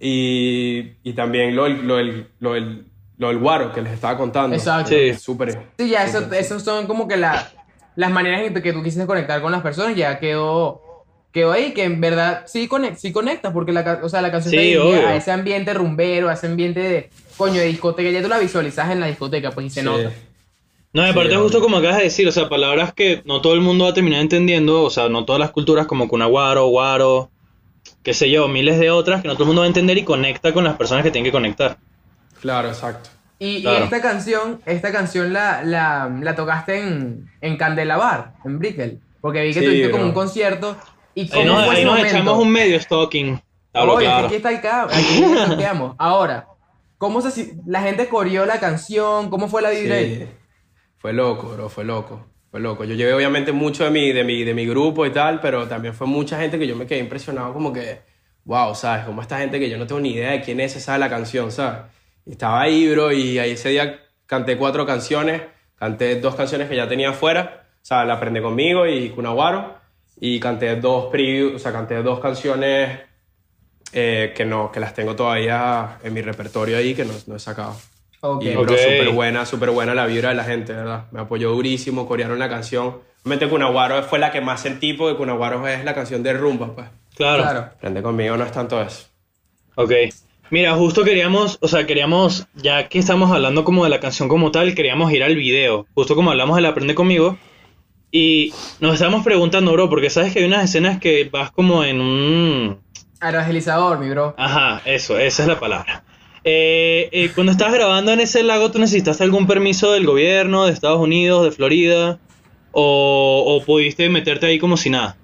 [0.01, 2.03] Y, y también lo, del- lo,
[2.41, 2.55] lo,
[3.19, 4.57] lo del guaro que les estaba contando.
[4.57, 4.91] Exacto.
[4.91, 5.15] Sí.
[5.15, 5.59] Súper.
[5.79, 7.49] Sí, ya, eso, esos son como que la,
[7.95, 10.83] las maneras en que tú quisiste conectar con las personas, ya quedó,
[11.33, 14.51] quedó ahí, que en verdad sí, conec sí conectas, porque la, o sea, la canción
[14.51, 18.39] Sí, a ese ambiente rumbero, a ese ambiente de, coño, de discoteca, ya tú la
[18.41, 19.87] visualizas en la discoteca, pues y se Sí.
[19.87, 20.11] nota.
[20.95, 23.53] No, y aparte Sí, justo como acabas de decir, o sea, palabras que no todo
[23.55, 27.31] el mundo va a terminar entendiendo, o sea, no todas las culturas como Kunaguaro, Guaro,
[28.05, 30.05] qué sé yo, miles de otras que no todo el mundo va a entender y
[30.05, 31.79] conecta con las personas que tienen que conectar.
[32.41, 33.11] Claro, exacto.
[33.41, 39.01] Y, esta canción, esta canción la, la, la tocaste en, en Candela Bar, en Brickell.
[39.21, 40.77] Porque vi que Sí, tuviste como un concierto.
[41.15, 42.17] ¿Y Ahí nos, fue ahí ese nos momento?
[42.17, 43.43] echamos un medio stalking.
[43.73, 44.27] Hablo Oye, claro.
[44.27, 45.95] aquí está el cab- aquí nos.
[45.99, 46.47] Ahora,
[46.99, 49.29] ¿cómo se, si- la gente coreó la canción?
[49.31, 49.99] ¿Cómo fue la vibra?
[49.99, 50.27] Sí.
[51.05, 52.29] Fue loco, bro, fue loco.
[52.51, 52.83] Fue loco.
[52.85, 55.93] Yo llevé obviamente mucho de mi, de, mi, de mi grupo y tal, pero también
[55.93, 58.01] fue mucha gente que yo me quedé impresionado como que,
[58.47, 59.05] wow, ¿sabes?
[59.05, 61.53] Como esta gente que yo no tengo ni idea de quién es, sabe la canción,
[61.53, 61.81] ¿sabes?
[62.25, 65.43] Y estaba ahí, bro, y ahí ese día canté cuatro canciones,
[65.77, 69.75] canté dos canciones que ya tenía afuera, o La Aprende Conmigo y Kunaguaro,
[70.19, 73.01] y canté dos previews, o sea, canté dos canciones
[73.93, 77.41] eh, que, no, que las tengo todavía en mi repertorio ahí, que no, no he
[77.41, 77.77] sacado.
[78.27, 78.43] Ok.
[78.43, 78.63] Y, Ok.
[78.65, 81.05] bro, súper buena, súper buena la vibra de la gente, ¿verdad?
[81.13, 82.97] Me apoyó durísimo, corearon la canción.
[83.23, 86.87] Obviamente Kunaguaro fue la que más sentí, porque Kunaguaro es la canción de rumba, pues.
[87.17, 87.43] Claro.
[87.43, 87.71] Claro.
[87.79, 89.09] Prende conmigo no es tanto eso.
[89.75, 89.93] Ok.
[90.49, 94.51] Mira, justo queríamos, o sea, queríamos, ya que estamos hablando como de la canción como
[94.51, 97.37] tal, queríamos ir al video, justo como hablamos del Aprende conmigo.
[98.11, 102.01] Y nos estábamos preguntando, bro, porque sabes que hay unas escenas que vas como en
[102.01, 102.81] un...
[103.21, 104.35] Aerogelizador, mi bro.
[104.39, 106.05] Ajá, eso, esa es la palabra.
[106.45, 110.73] Eh, eh, cuando estabas grabando en ese lago, ¿tú necesitaste algún permiso del gobierno, de
[110.73, 112.19] Estados Unidos, de Florida?
[112.73, 115.17] ¿O, o pudiste meterte ahí como si nada?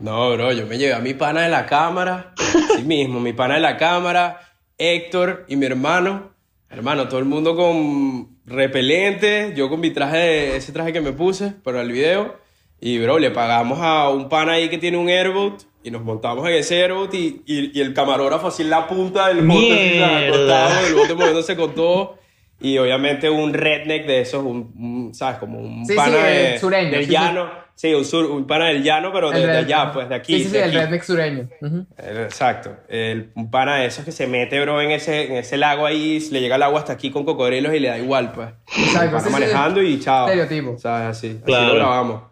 [0.00, 2.34] No, bro, yo me llevé a mi pana de la cámara,
[2.76, 4.40] sí mismo, mi pana de la cámara,
[4.76, 6.32] Héctor y mi hermano.
[6.68, 11.12] Hermano, todo el mundo con repelente, yo con mi traje, de- ese traje que me
[11.12, 12.36] puse para el video.
[12.80, 16.48] Y, bro, le pagamos a un pana ahí que tiene un airboat y nos montamos
[16.48, 20.86] en ese airboat y, y, y el camarógrafo así en la punta del bote, acostado,
[20.86, 22.18] el bote moviéndose con todo.
[22.60, 25.38] Y obviamente un redneck de esos, un, un, ¿sabes?
[25.38, 27.12] Como un Sí, sí, pana el de- sureño, del sí, sí.
[27.12, 27.64] llano.
[27.76, 30.34] Sí, un, sur, un pana del llano, pero de, de allá, pues, de aquí.
[30.36, 30.78] Sí, sí, sí, de el aquí.
[30.78, 31.48] redneck sureño.
[31.60, 31.84] Ujú.
[31.98, 32.76] Eh, Exacto.
[32.88, 36.20] El, un pana de esos que se mete, bro, en ese, en ese lago ahí,
[36.30, 38.48] le llega el agua hasta aquí con cocodrilos y le da igual, pues.
[38.78, 40.26] Exacto, sí, sí, manejando y chao.
[40.28, 40.78] Estereotipo.
[40.78, 41.08] ¿Sabes?
[41.18, 41.62] Así, Claro.
[41.64, 42.22] así lo grabamos.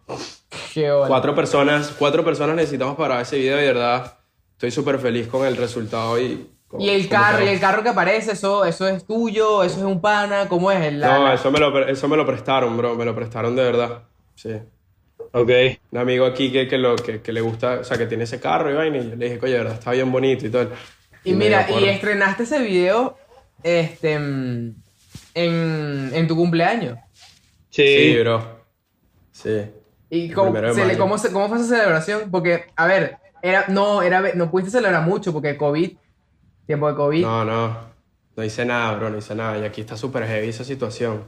[1.06, 4.18] Cuatro personas, cuatro personas necesitamos para ese video y de verdad
[4.52, 6.48] estoy súper feliz con el resultado y...
[6.68, 9.84] con- Y el carro, y el carro que aparece, eso, eso es tuyo, eso es
[9.84, 10.80] un pana, ¿cómo es?
[10.84, 13.62] El, la- No, eso me, lo, eso me lo prestaron, bro, me lo prestaron de
[13.62, 14.02] verdad.
[14.34, 14.54] Sí.
[15.32, 15.50] Ok.
[15.90, 18.38] Un amigo aquí que, que, lo, que, que le gusta, o sea, que tiene ese
[18.40, 20.70] carro y vaina, y yo le dije, oye, de verdad, está bien bonito y todo.
[21.24, 23.16] Y me mira, y estrenaste ese video
[23.62, 24.74] este, mm,
[25.34, 26.98] en, en tu cumpleaños.
[27.70, 27.86] Sí.
[27.86, 28.60] Sí, bro.
[29.32, 29.62] Sí.
[30.14, 32.30] ¿Y cómo, se le- cómo, cómo fue esa celebración?
[32.30, 35.90] Porque, a ver, era, no, era, no pudiste celebrar mucho porque COVID,
[36.66, 37.22] tiempo de COVID.
[37.22, 37.76] No, no.
[38.36, 39.56] No hice nada, bro, no hice nada.
[39.58, 41.24] Y aquí está súper heavy esa situación.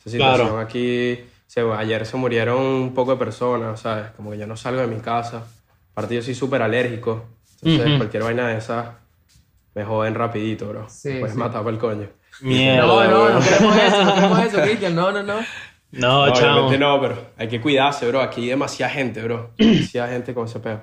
[0.00, 0.58] Esa situación Claro.
[0.60, 1.24] aquí.
[1.46, 4.10] Se, ayer se murieron un poco de personas, ¿sabes?
[4.16, 5.44] Como que yo no salgo de mi casa.
[5.92, 7.24] Aparte, yo soy súper alérgico.
[7.62, 7.96] Entonces, Ujú.
[7.98, 8.88] cualquier vaina de esas
[9.74, 10.86] me joden rapidito, bro.
[10.90, 11.40] Sí, Me puedes sí.
[11.68, 12.08] el coño.
[12.42, 12.86] Mierda.
[12.86, 15.36] no, no, no queremos eso, no queremos eso, Cristian, no, no, no.
[15.92, 16.52] No, No, chamo.
[16.66, 18.20] obviamente no, pero hay que cuidarse, bro.
[18.20, 19.52] Aquí hay demasiada gente, bro.
[19.58, 20.82] Demasiada gente con ese peo.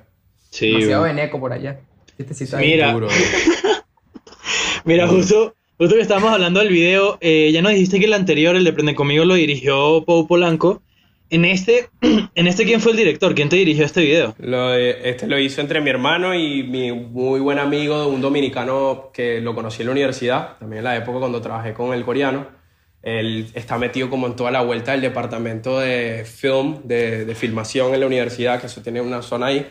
[0.49, 1.79] Sí, Demasiado veneco por allá.
[2.17, 2.67] Chistecito ahí.
[2.71, 2.93] Mira.
[2.93, 3.07] Duro.
[4.85, 8.55] Mira, justo, justo que estábamos hablando del video, eh, ya nos dijiste que el anterior,
[8.55, 10.81] el de Prende Conmigo, lo dirigió Pau Polanco.
[11.29, 11.89] En este,
[12.35, 13.33] en este, ¿quién fue el director?
[13.33, 14.35] ¿Quién te dirigió este video?
[14.39, 19.09] Lo de- este lo hizo entre mi hermano y mi muy buen amigo, un dominicano
[19.13, 22.47] que lo conocí en la universidad, también en la época cuando trabajé con el coreano.
[23.03, 27.93] Él está metido como en toda la vuelta del departamento de film, de, de filmación
[27.93, 29.67] en la universidad, que eso tiene una zona ahí.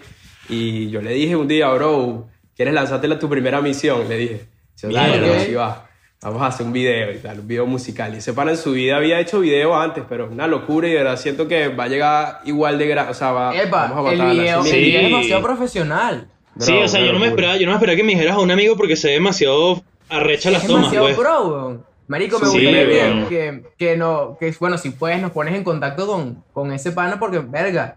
[0.49, 4.07] Y yo le dije un día, bro, ¿quieres lanzarte la- tu primera misión?
[4.09, 4.41] Le dije,
[4.81, 5.89] yo, dale, bro, sí va.
[6.21, 8.15] Vamos a hacer un video y tal, un video musical.
[8.15, 10.99] Y ese pana en su vida había hecho video antes, pero una locura y de
[10.99, 13.11] verdad siento que va a llegar igual de grande.
[13.11, 14.77] O sea, va, Epa, vamos a el video, el Sí.
[14.79, 16.29] video es demasiado profesional.
[16.61, 18.37] sí, Bro, o sea, yo no me esperaba, yo no me esperaba que me dijeras
[18.37, 21.17] a un amigo porque se ve demasiado arrecha las es tomas, demasiado pues.
[21.19, 21.92] pro, weón.
[22.09, 23.29] Marico, me Sí, gustaría que, weón.
[23.29, 27.19] que, que no, que bueno, si puedes, nos pones en contacto con, con ese pana
[27.19, 27.97] porque, verga,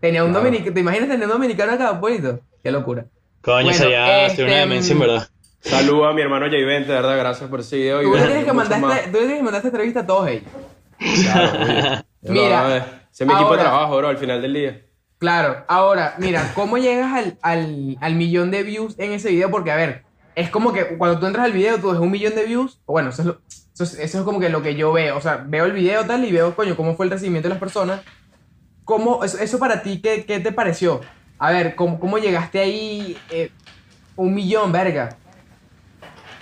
[0.00, 2.40] tenía un dominicano, ¿te imaginas tener un dominicano acá, bonito?
[2.62, 3.06] Qué locura.
[3.40, 5.28] Coño, Bueno, ya este, sería una demencia, en verdad.
[5.60, 8.00] Saludos a mi hermano Jay Vente, de verdad, gracias por ese video.
[8.02, 10.28] Tú le tienes que mandar esta, tú le tienes que mandar esta entrevista a todos
[10.28, 10.44] ellos.
[11.22, 12.04] Claro, oye.
[12.22, 12.76] Mira,
[13.10, 14.82] ese es mi equipo de trabajo, bro, al final del día.
[15.18, 19.50] Claro, ahora, mira, ¿cómo llegas al, al, al millón de views en ese video?
[19.50, 20.04] Porque, a ver,
[20.40, 22.92] es como que cuando tú entras al video, tú ves un millón de views, o
[22.92, 23.42] bueno, eso es, lo-
[23.74, 26.06] eso es, eso es como que lo que yo veo, o sea, veo el video
[26.06, 28.04] tal y veo, coño, cómo fue el recibimiento de las personas.
[28.84, 31.14] ¿Cómo, eso, eso para ti, qué, qué te pareció?
[31.38, 33.24] A ver, ¿cómo, cómo llegaste ahí?
[33.28, 33.54] eh,
[34.16, 35.22] un millón, verga.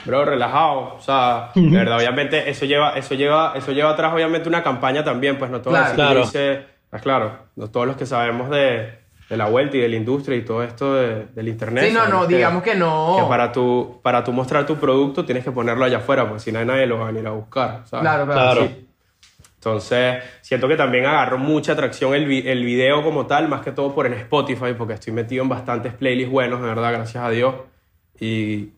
[0.04, 4.48] Bro, relajado, o sea, de verdad, obviamente eso lleva, eso lleva, eso lleva atrás obviamente
[4.48, 5.84] una campaña también, pues no todo Claro.
[5.84, 6.14] decir que Claro.
[6.14, 9.96] dice- pues claro, no todos los que sabemos de, de la vuelta y de la
[9.96, 11.84] industria y todo esto de- del internet.
[11.88, 13.16] Sí, no, no, sabemos digamos que no.
[13.18, 16.52] que para tu, para tu mostrar tu producto tienes que ponerlo allá afuera, porque si
[16.52, 18.02] no nadie lo va a venir a buscar, ¿sabes?
[18.02, 18.52] Claro, claro.
[18.52, 18.66] Claro.
[18.68, 18.82] Sí.
[19.54, 23.72] Entonces, siento que también agarró mucha atracción el, vi- el video como tal, más que
[23.72, 27.30] todo por el Spotify, porque estoy metido en bastantes playlists buenos, de verdad, gracias a
[27.30, 27.54] Dios.
[28.20, 28.68] Y,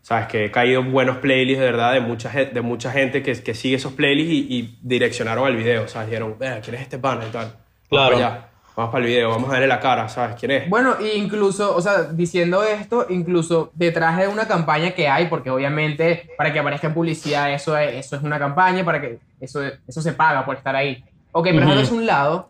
[0.00, 3.40] sabes, que he caído en buenos playlists, de verdad, de mucha, de mucha gente que,
[3.40, 6.08] que sigue esos playlists y, y direccionaron al video, ¿sabes?
[6.08, 7.54] Dijeron, "Vea, ¿quién es este pana y tal?
[7.88, 8.16] Claro.
[8.16, 10.36] allá, vamos para el video, vamos a darle la cara, ¿sabes?
[10.38, 10.68] ¿Quién es?
[10.70, 15.50] Bueno, e incluso, o sea, diciendo esto, incluso detrás de una campaña que hay, porque
[15.50, 19.60] obviamente para que aparezca en publicidad eso es, eso es una campaña, para que eso,
[19.86, 21.04] eso se paga por estar ahí.
[21.32, 21.72] Ok, pero Ujú.
[21.72, 22.48] eso es un lado.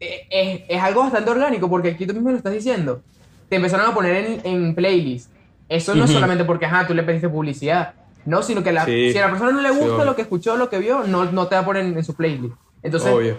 [0.00, 3.02] eh, Es, es algo bastante orgánico, porque aquí tú mismo lo estás diciendo.
[3.48, 5.30] Te empezaron a poner en, en playlist.
[5.68, 6.18] Eso no es Ujú.
[6.18, 7.94] solamente porque, ajá, tú le pediste publicidad.
[8.24, 9.12] No, sino que la, Sí.
[9.12, 10.04] si a la persona no le Sí, gusta obvio.
[10.04, 12.14] lo que escuchó, lo que vio, no, no te va a poner en, en su
[12.16, 12.54] playlist.
[12.82, 13.36] Entonces, Obvio.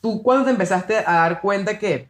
[0.00, 2.08] ¿Tú cuándo te empezaste a dar cuenta que,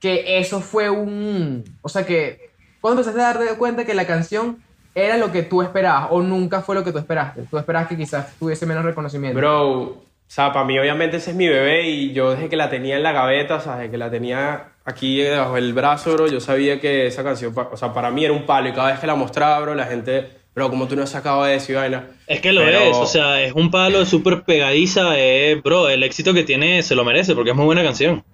[0.00, 1.64] que eso fue un...
[1.82, 2.50] O sea, que...
[2.80, 4.62] ¿Cuándo empezaste a darte cuenta que la canción
[4.94, 7.42] era lo que tú esperabas o nunca fue lo que tú esperaste?
[7.50, 9.38] Tú esperabas que quizás tuviese menos reconocimiento.
[9.38, 12.68] Bro, o sea, para mí obviamente ese es mi bebé y yo desde que la
[12.68, 16.26] tenía en la gaveta, o sea, desde que la tenía aquí debajo del brazo, bro,
[16.26, 19.00] yo sabía que esa canción, o sea, para mí era un palo y cada vez
[19.00, 22.08] que la mostraba, bro, la gente, bro, como tú no has sacado eso y vaina.
[22.26, 26.02] Es que lo Pero- es, o sea, es un palo súper pegadiza, eh, bro, el
[26.02, 28.24] éxito que tiene se lo merece porque es muy buena canción.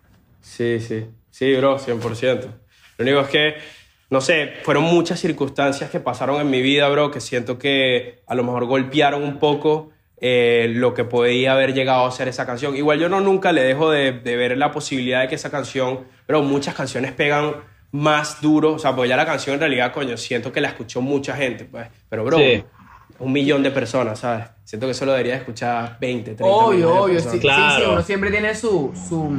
[0.41, 2.49] Sí, sí, sí, bro, 100%.
[2.99, 3.55] Lo único es que,
[4.11, 8.35] no sé, fueron muchas circunstancias que pasaron en mi vida, bro, que siento que a
[8.35, 9.91] lo mejor golpearon un poco
[10.23, 12.77] eh, lo que podía haber llegado a ser esa canción.
[12.77, 16.01] Igual yo no nunca le dejo de, de ver la posibilidad de que esa canción,
[16.27, 17.55] pero muchas canciones pegan
[17.93, 21.01] más duro, o sea, pues ya la canción en realidad, coño, siento que la escuchó
[21.01, 22.63] mucha gente, pues, pero bro, Sí.
[23.19, 24.47] un millón de personas, ¿sabes?
[24.65, 27.19] Siento que eso lo debería escuchar 20, 30 obvio, millones de obvio.
[27.21, 27.33] Sí, personas.
[27.33, 27.93] sí, sí, Claro.
[27.95, 29.31] uno siempre tiene su, su,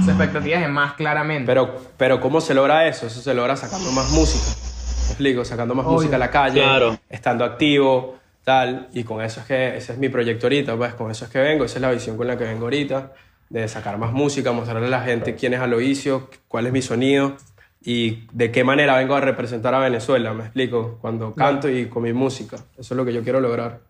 [0.00, 1.44] sus expectativas de más claramente.
[1.46, 3.06] Pero, pero ¿cómo se logra eso?
[3.08, 4.44] Eso se logra sacando más música.
[4.46, 5.44] ¿Me explico?
[5.44, 5.96] Sacando más Obvio.
[5.96, 6.98] música a la calle, Claro.
[7.10, 8.88] estando activo, tal.
[8.94, 11.40] Y con eso es que, ese es mi proyecto ahorita, pues con eso es que
[11.40, 13.12] vengo, esa es la visión con la que vengo ahorita,
[13.50, 17.36] de sacar más música, mostrarle a la gente quién es Aloisio, cuál es mi sonido
[17.84, 22.02] y de qué manera vengo a representar a Venezuela, me explico, cuando canto y con
[22.02, 22.56] mi música.
[22.76, 23.80] Eso es lo que yo quiero lograr.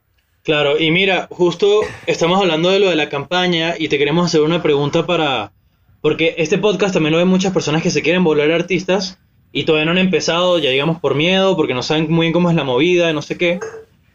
[0.42, 4.40] Claro, y mira, justo estamos hablando de lo de la campaña y te queremos hacer
[4.40, 5.52] una pregunta para...
[6.00, 9.18] Porque este podcast también lo ven muchas personas que se quieren volver artistas
[9.52, 12.50] y todavía no han empezado, ya digamos por miedo, porque no saben muy bien cómo
[12.50, 13.58] es la movida, no sé qué.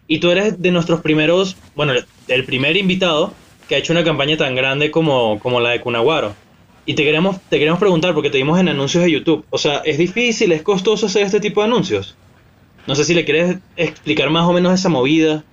[0.08, 1.94] Y tú eres de nuestros primeros, bueno,
[2.28, 3.34] el primer invitado
[3.68, 6.34] que ha hecho una campaña tan grande como, como la de Cunaguaro.
[6.86, 9.46] Y te queremos, te queremos preguntar, porque te vimos en anuncios de YouTube.
[9.50, 12.16] O sea, ¿es difícil, es costoso hacer este tipo de anuncios?
[12.88, 15.44] No sé si le quieres explicar más o menos esa movida.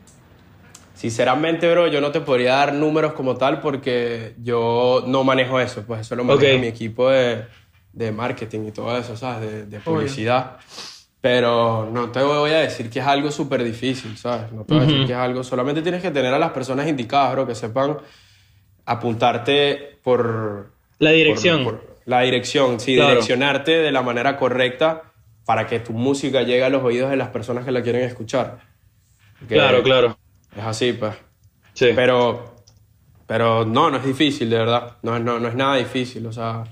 [0.94, 5.84] Sinceramente, bro, yo no te podría dar números como tal porque yo no manejo eso,
[5.86, 6.60] pues eso lo maneja Ok.
[6.60, 7.44] mi equipo de,
[7.92, 9.48] de marketing y todo eso, ¿sabes?
[9.48, 10.56] De, de publicidad.
[11.20, 14.52] Pero no te voy a decir que es algo súper difícil, ¿sabes?
[14.52, 16.88] No te voy a decir que es algo, solamente tienes que tener a las personas
[16.88, 17.98] indicadas, bro, que sepan
[18.84, 20.72] apuntarte por...
[21.00, 21.64] La dirección.
[21.64, 23.10] por- por la dirección, sí, Claro.
[23.10, 25.02] direccionarte de la manera correcta
[25.44, 28.58] para que tu música llegue a los oídos de las personas que la quieren escuchar.
[29.48, 30.16] Que Claro, claro.
[30.56, 31.14] Es así, pues.
[31.72, 31.90] Sí.
[31.94, 32.56] Pero,
[33.26, 34.96] pero no, no es difícil, de verdad.
[35.02, 36.26] No, no, no es nada difícil.
[36.26, 36.64] O sea,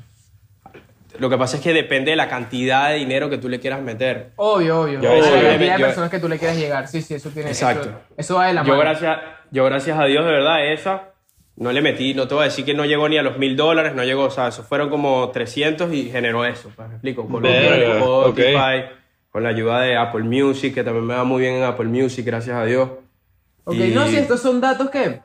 [1.19, 3.81] lo que pasa es que depende de la cantidad de dinero que tú le quieras
[3.83, 4.33] meter.
[4.37, 5.01] Obvio, obvio.
[5.01, 6.89] Yo- O sea, yo- la cantidad de yo- personas que tú le quieras llegar.
[6.89, 7.49] Sí, sí, eso tiene.
[7.51, 7.89] Exacto.
[7.89, 8.81] Eso, eso va de la Yo mano.
[8.81, 9.19] gracias,
[9.51, 11.13] yo gracias a Dios, de verdad, esa
[11.59, 13.57] no le metí, no te voy a decir que no llegó ni a los mil
[13.57, 17.27] dólares, no llegó, o sea, eso fueron como 300 y generó eso, pues, me explico,
[17.27, 18.99] con lo Verga, de Spotify, ok.
[19.31, 22.25] con la ayuda de Apple Music, que también me va muy bien en Apple Music,
[22.25, 22.89] gracias a Dios.
[23.65, 25.21] Ok, Y- no, sí, estos son datos que,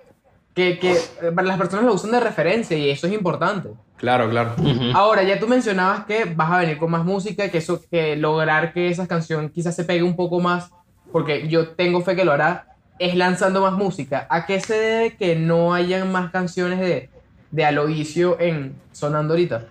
[0.55, 3.69] que, que eh, para las personas lo usan de referencia y eso es importante.
[3.97, 4.55] Claro, claro.
[4.93, 8.73] Ahora, ya tú mencionabas que vas a venir con más música, que eso, que lograr
[8.73, 10.71] que esa canción quizás se pegue un poco más,
[11.11, 12.72] porque yo tengo fe que lo hará,
[13.03, 14.27] es lanzando más música.
[14.29, 17.09] ¿A qué se debe que no hayan más canciones de,
[17.51, 19.65] de Aloisio en sonando ahorita?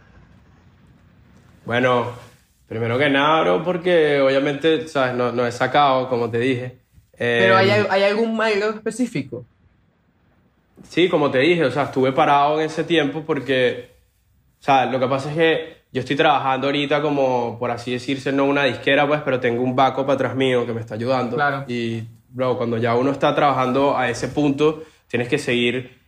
[1.64, 2.12] Bueno,
[2.68, 5.14] primero que nada, bro, porque obviamente, ¿sabes?
[5.14, 6.78] No, no he sacado, como te dije.
[7.14, 9.46] Eh, Pero hay, hay algún algo específico.
[10.82, 13.92] Sí, como te dije, o sea, estuve parado en ese tiempo porque,
[14.60, 18.30] o sea, lo que pasa es que yo estoy trabajando ahorita como, por así decirse,
[18.30, 21.36] no una disquera, pues, pero tengo un backup atrás mío que me está ayudando.
[21.36, 21.64] Claro.
[21.66, 25.98] Y, bro, cuando ya uno está trabajando a ese punto, tienes que seguir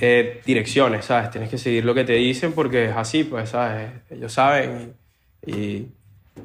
[0.00, 1.30] eh, direcciones, ¿sabes?
[1.30, 3.90] Tienes que seguir lo que te dicen porque es así, pues, ¿sabes?
[4.10, 4.94] Ellos saben
[5.46, 5.88] y, y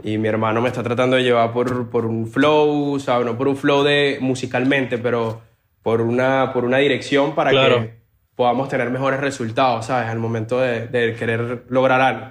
[0.03, 3.25] y mi hermano me está tratando de llevar por, por un flow, ¿sabes?
[3.25, 5.41] No por un flow de musicalmente, pero
[5.83, 7.81] por una, por una dirección para Claro.
[7.81, 7.93] que
[8.35, 10.09] podamos tener mejores resultados, ¿sabes?
[10.09, 12.27] Al momento de, de querer lograr algo.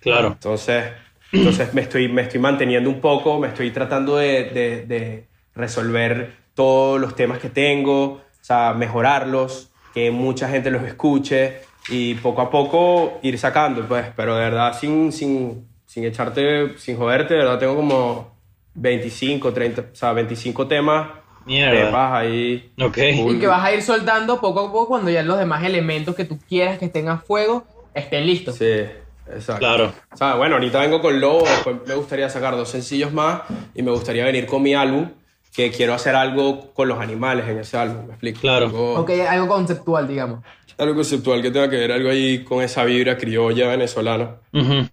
[0.00, 0.28] Claro.
[0.28, 0.84] Entonces,
[1.32, 6.32] entonces me, estoy, me estoy manteniendo un poco, me estoy tratando de, de- de resolver
[6.56, 12.42] todos los temas que tengo, o sea, mejorarlos, que mucha gente los escuche y poco
[12.42, 17.40] a poco ir sacando, pues, pero de verdad sin, sin, sin echarte, sin joderte, de
[17.40, 18.34] verdad tengo como
[18.74, 21.08] 25, 30, o sea, 25 temas,
[21.44, 21.86] Mierda.
[21.86, 22.72] temas ahí.
[22.80, 22.98] Ok.
[22.98, 26.24] Y que vas a ir soltando poco a poco cuando ya los demás elementos que
[26.24, 28.56] tú quieras que estén a fuego estén listos.
[28.56, 28.84] Sí,
[29.28, 29.58] exacto.
[29.60, 29.92] Claro.
[30.12, 33.42] O sea, bueno, ahorita vengo con Lobo, después me gustaría sacar dos sencillos más
[33.74, 35.10] y me gustaría venir con mi álbum,
[35.56, 38.40] que quiero hacer algo con los animales en ese álbum, ¿me explico?
[38.42, 38.66] Claro.
[38.66, 40.44] Algo, Ok, algo conceptual, digamos.
[40.76, 44.36] algo conceptual que tenga que ver algo ahí con esa vibra criolla venezolana.
[44.52, 44.86] Ujú.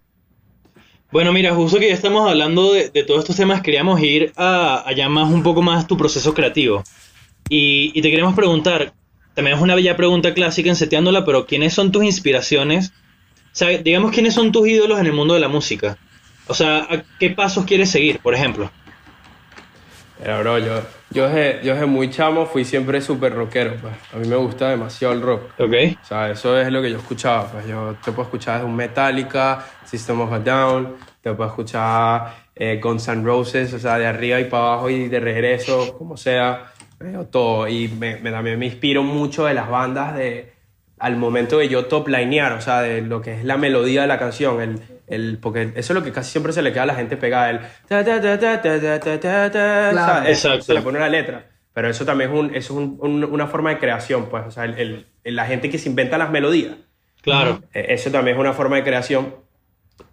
[1.12, 4.82] Bueno, mira, justo que ya estamos hablando de, de todos estos temas, queríamos ir a,
[4.88, 6.82] allá más un poco más tu proceso creativo.
[7.48, 8.94] Y, y te queremos preguntar,
[9.34, 12.88] también es una bella pregunta clásica en Seteándola, pero ¿quiénes son tus inspiraciones?
[12.88, 15.98] O sea, digamos, ¿quiénes son tus ídolos en el mundo de la música?
[16.48, 18.70] O sea, ¿a qué pasos quieres seguir, por ejemplo?
[20.24, 23.94] Pero, bro, yo, yo, desde, yo desde muy chamo fui siempre súper rockero, pues.
[24.14, 25.50] A mí me gusta demasiado el rock.
[25.58, 25.74] ¿Ok?
[26.02, 27.44] O sea, eso es lo que yo escuchaba.
[27.52, 32.34] Pues yo te puedo escuchar desde un Metallica, System of a Down, te puedo escuchar
[32.54, 36.16] eh, Guns N' Roses, o sea, de arriba y para abajo y de regreso, como
[36.16, 36.72] sea,
[37.30, 37.68] todo.
[37.68, 40.53] Y me, me- también me inspiro mucho de las bandas de,
[41.04, 44.18] al momento de yo toplinear, o sea, de lo que es la melodía de la
[44.18, 46.94] canción, el, el, porque eso es lo que casi siempre se le queda a la
[46.94, 47.60] gente pegada, el...
[49.90, 50.26] Claro.
[50.26, 50.62] Exacto.
[50.62, 51.50] Se le pone una letra.
[51.74, 54.64] Pero eso también es, un, es una forma de creación, pues, o sea,
[55.24, 56.74] la gente que se inventa las melodías.
[57.20, 57.62] Claro.
[57.74, 59.34] E, eso también es una forma de creación.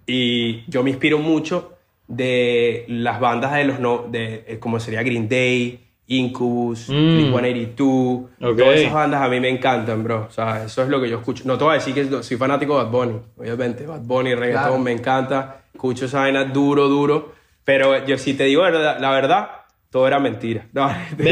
[0.06, 1.78] Y yo me inspiro mucho
[2.10, 3.80] de las bandas de los...
[3.80, 5.88] No, de, eh, como sería Green Day,
[6.18, 7.34] Incubus, Mm.
[7.34, 8.24] Blink-182.
[8.42, 8.58] Ok.
[8.58, 10.28] Todas esas bandas a mí me encantan, bro.
[10.30, 11.44] O sea, eso es lo que yo escucho.
[11.46, 13.86] No te voy a decir que soy fanático de Bad Bunny, obviamente.
[13.86, 14.80] Bad Bunny, reggaetón, Claro.
[14.80, 15.64] me encanta.
[15.74, 17.34] Escucho esa vaina duro, duro.
[17.64, 19.50] Pero yo si te digo la verdad, la verdad
[19.90, 20.68] todo era mentira.
[20.74, 21.24] No, si te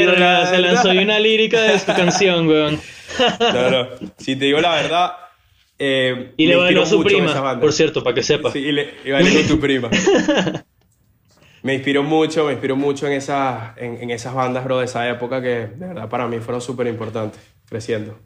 [0.00, 2.80] digo la Verga, se lanzó una lírica de su canción, weón.
[3.40, 3.88] no, no.
[4.18, 5.12] Si te digo la verdad.
[5.78, 8.50] eh, Y le bailó a su prima, por cierto, para que sepa.
[8.50, 9.88] Sí, y, le, y bailé con tu prima.
[11.62, 15.08] me inspiró mucho, me inspiró mucho en, esas, en, en esas bandas, bro, de esa
[15.08, 18.18] época que de verdad para mí fueron súper importantes, creciendo.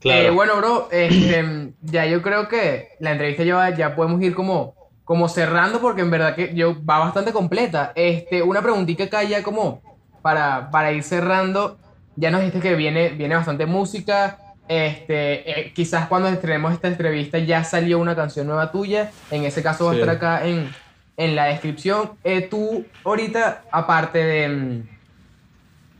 [0.00, 0.22] Claro.
[0.22, 4.74] Eh, bueno, bro, este, ya yo creo que la entrevista ya, ya podemos ir como,
[5.04, 7.92] como cerrando porque en verdad que yo va bastante completa.
[7.94, 9.82] Este, una preguntita acá ya como
[10.20, 11.78] para, para ir cerrando.
[12.16, 14.38] Ya nos dijiste que viene, viene bastante música.
[14.68, 19.10] Este, eh, quizás cuando estrenemos esta entrevista ya salió una canción nueva tuya.
[19.30, 20.00] En ese caso va a Sí.
[20.00, 20.68] estar acá en,
[21.16, 22.12] en la descripción.
[22.24, 24.48] Eh, tú ahorita, aparte de...
[24.48, 24.94] mm,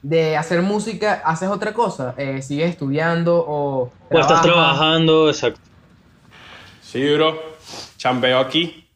[0.02, 2.14] de hacer música, ¿haces otra cosa?
[2.18, 5.60] Eh, ¿Sigues estudiando o o estás trabajando, exacto.
[6.82, 7.40] Sí, bro.
[7.96, 8.86] Chambeo aquí.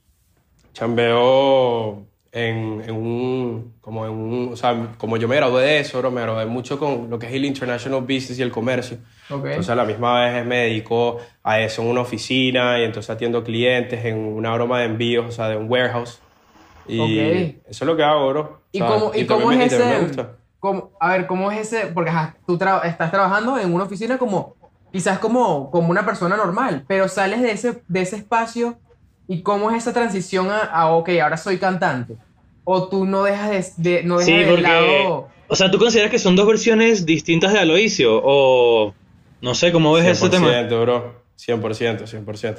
[0.75, 2.05] Chambeo
[2.39, 6.11] en, en un, como en un, o sea, como yo me gradué de eso, bro,
[6.11, 8.99] me gradué mucho con lo que es el International Business y el comercio.
[9.31, 9.45] Ok.
[9.47, 13.43] Entonces a la misma vez me dedico a eso en una oficina y entonces atiendo
[13.45, 16.21] clientes en una broma de envíos, o sea, de un warehouse.
[16.89, 17.61] Y Ok.
[17.69, 18.63] eso es lo que hago, bro.
[18.73, 20.23] ¿Y sea, cómo, y también cómo es y ese?
[20.59, 21.87] cómo- a ver, ¿cómo es ese?
[21.89, 24.57] Porque ajá, tú tra- estás trabajando en una oficina como,
[24.93, 28.81] quizás como, como una persona normal, pero sales de ese, de ese espacio
[29.27, 32.17] y cómo es esa transición a, a, ok, ahora soy cantante.
[32.71, 34.63] O tú no dejas de, de- no dejas Sí, de porque.
[34.63, 35.29] lado.
[35.49, 38.21] O sea, ¿tú consideras que son dos versiones distintas de Aloisio?
[38.23, 38.95] O.
[39.41, 40.49] No sé, ¿cómo ves ese tema?
[40.51, 41.23] 100%, bro.
[41.39, 42.57] 100%, 100%.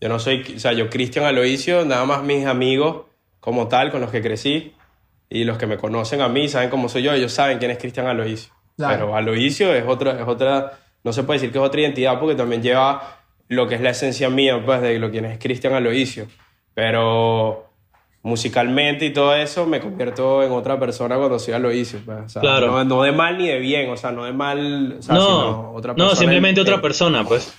[0.00, 3.06] Yo no soy, o sea, yo Cristian Aloisio, nada más mis amigos
[3.40, 4.74] como tal, con los que crecí,
[5.30, 7.78] y los que me conocen a mí, saben cómo soy yo, ellos saben quién es
[7.78, 8.52] Cristian Aloisio.
[8.76, 8.92] Claro.
[9.06, 12.34] Pero Aloisio es otra, es otra, no se puede decir que es otra identidad porque
[12.34, 16.26] también lleva lo que es la esencia mía, pues, de lo que es Cristian Aloisio.
[16.74, 17.65] Pero
[18.26, 22.00] musicalmente y todo eso, me convierto en otra persona cuando soy Aloisio.
[22.04, 22.72] Pues, o sea, Claro.
[22.72, 25.20] no, no de mal ni de bien, o sea, no de mal, o sea, no,
[25.26, 27.54] sino otra no, persona simplemente en- otra persona, pues.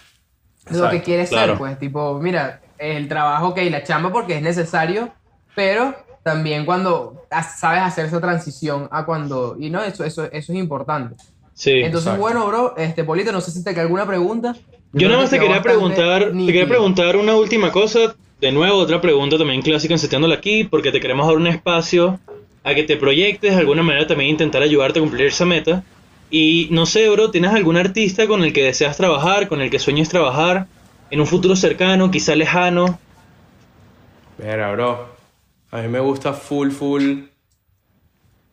[0.69, 1.53] lo que quieres claro.
[1.53, 5.09] ser, pues, tipo, mira, el trabajo, ok, la chamba porque es necesario,
[5.55, 7.23] pero también cuando
[7.57, 11.15] sabes hacer esa transición a cuando, y no, eso, eso, eso es importante.
[11.53, 11.71] Sí.
[11.71, 12.21] Entonces, exacto.
[12.21, 14.53] bueno, bro, este, Polito, no sé si te queda alguna pregunta.
[14.91, 18.15] Yo creo nada que más te quería preguntar, te quería preguntar una última cosa.
[18.39, 22.19] De nuevo, otra pregunta también clásica en Seteándola aquí, porque te queremos dar un espacio
[22.63, 25.83] a que te proyectes, de alguna manera también intentar ayudarte a cumplir esa meta.
[26.29, 29.79] Y no sé, bro, ¿tienes algún artista con el que deseas trabajar, con el que
[29.79, 30.67] sueñes trabajar
[31.09, 32.99] en un futuro cercano, quizá lejano?
[34.37, 35.15] Mira, bro.
[35.71, 37.21] A mí me gusta full, full.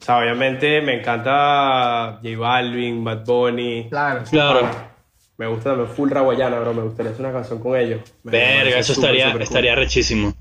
[0.00, 3.88] O sea, obviamente me encanta J Balvin, Bad Bunny.
[3.90, 4.22] Claro.
[4.30, 4.93] Claro.
[5.36, 6.74] Me gusta también full Raguayana, bro.
[6.74, 8.00] Me gustaría hacer una canción con ellos.
[8.22, 9.42] Me- Verga, eso estaría, cool.
[9.42, 10.32] estaría rechísimo.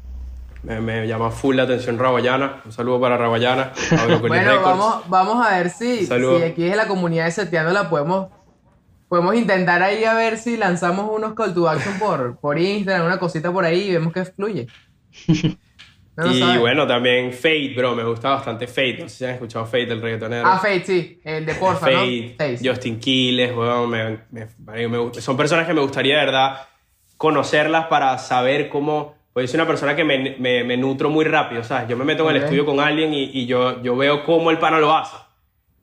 [0.61, 2.61] Me, me llama full la atención Raguayana.
[2.63, 3.71] Un saludo para Raguayana.
[4.21, 6.13] Bueno, vamos, vamos a ver si, si
[6.43, 8.27] aquí es la comunidad de Seteándola podemos,
[9.09, 13.19] podemos intentar ahí a ver si lanzamos unos call to action por, por Instagram, una
[13.19, 14.67] cosita por ahí y vemos que fluye.
[16.15, 16.59] No y sabe.
[16.59, 17.95] bueno, también Fate, bro.
[17.95, 18.97] Me gusta bastante Fate.
[18.99, 20.45] No sé si han escuchado Fate, el reggaetonero.
[20.47, 21.99] Ah, Fate, sí, el de Porfa, ¿no?
[22.01, 22.57] Fate.
[22.63, 26.67] Justin Quiles, weón, me- me- me- me- son personas que me gustaría, de verdad,
[27.17, 29.15] conocerlas para saber cómo...
[29.33, 31.87] Pues soy una persona que me, me- me nutro muy rápido, ¿sabes?
[31.89, 34.59] Yo me meto en el estudio con alguien y, y yo, yo veo cómo el
[34.59, 35.17] pana lo hace.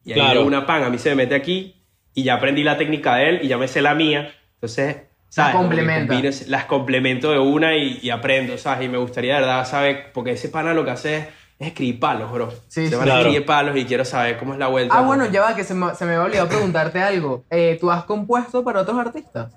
[0.05, 0.45] Y ahí Claro.
[0.45, 1.74] una pan, a mí se me mete aquí
[2.14, 4.33] y ya aprendí la técnica de él y ya me sé la mía.
[4.55, 4.99] Entonces,
[5.31, 5.55] ¿sabes?
[5.57, 8.85] Combines- las complemento de una y, y aprendo, ¿sabes?
[8.85, 11.24] Y me gustaría, de verdad, saber, porque ese pana lo que hace es,
[11.59, 12.51] es escribir palos, bro.
[12.68, 12.95] Sí, se sí.
[12.95, 13.18] van Claro.
[13.18, 14.95] a escribir palos y quiero saber cómo es la vuelta.
[14.97, 17.45] Ah, bueno, ya va, que se me, se me había olvidado preguntarte algo.
[17.51, 19.53] Eh, ¿Tú has compuesto para otros artistas?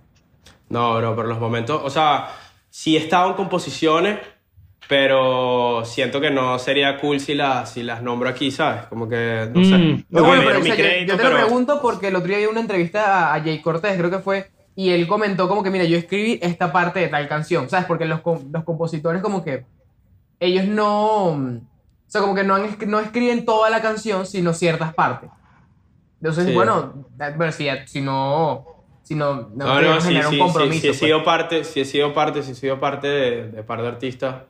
[0.69, 2.29] No, bro, por los momentos, o sea,
[2.69, 4.19] sí he estado en composiciones,
[4.87, 8.85] pero siento que no sería cool si, las si las nombro aquí, ¿sabes?
[8.87, 9.77] Como que, no sé.
[9.77, 10.27] Mm, No, Ok.
[10.27, 12.37] bueno, pero o sea, yo- crédito, yo, te lo pero- pregunto porque el otro día
[12.39, 15.69] vi una entrevista a, a Jay Cortés, creo que fue, y él comentó como que,
[15.69, 17.85] mira, yo escribí esta parte de tal canción, ¿sabes?
[17.85, 18.21] Porque los,
[18.51, 19.65] los compositores como que,
[20.39, 21.59] ellos no, o
[22.07, 25.29] sea, como que no, han no escriben toda la canción, sino ciertas partes.
[26.21, 26.53] Entonces, Sí.
[26.53, 28.65] bueno, eh, bueno, si, si no,
[29.03, 30.81] si no, no, No, no, sí, un compromiso.
[30.81, 30.99] sí he pues.
[30.99, 34.43] sido parte, sí he sido parte, sí he sido parte de, de par de artistas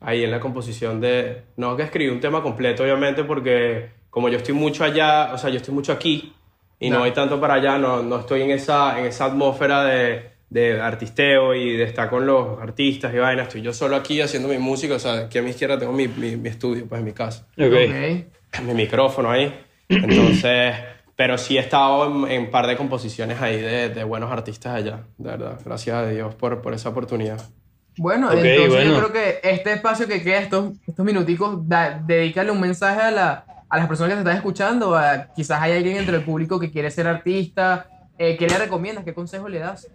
[0.00, 4.38] ahí en la composición de, no que escribí un tema completo, obviamente, porque como yo
[4.38, 6.34] estoy mucho allá, o sea, yo estoy mucho aquí
[6.80, 7.04] y no, No.
[7.04, 11.54] hay tanto para allá, no, no estoy en esa, en esa atmósfera de, de artisteo
[11.54, 14.94] y de estar con los artistas y vainas, estoy yo solo aquí haciendo mi música,
[14.94, 17.46] o sea, aquí a mi izquierda tengo mi, mi, mi estudio, pues en mi casa
[17.58, 17.72] Ok.
[18.58, 18.62] Ok.
[18.64, 19.52] mi micrófono ahí.
[19.88, 20.74] Entonces,
[21.16, 25.00] pero sí he estado en, en par de composiciones ahí de, de buenos artistas allá,
[25.18, 25.58] de verdad.
[25.64, 27.40] Gracias a Dios por, por esa oportunidad.
[27.96, 28.92] Bueno, Ok, entonces bueno.
[28.92, 33.10] yo creo que este espacio que queda, estos, estos minuticos, da- dedícale un mensaje a,
[33.10, 34.96] la, a las personas que te están escuchando.
[34.96, 37.86] a- quizás hay alguien entre el público que quiere ser artista.
[38.18, 39.04] eh, ¿Qué le recomiendas?
[39.04, 39.86] ¿Qué consejo le das?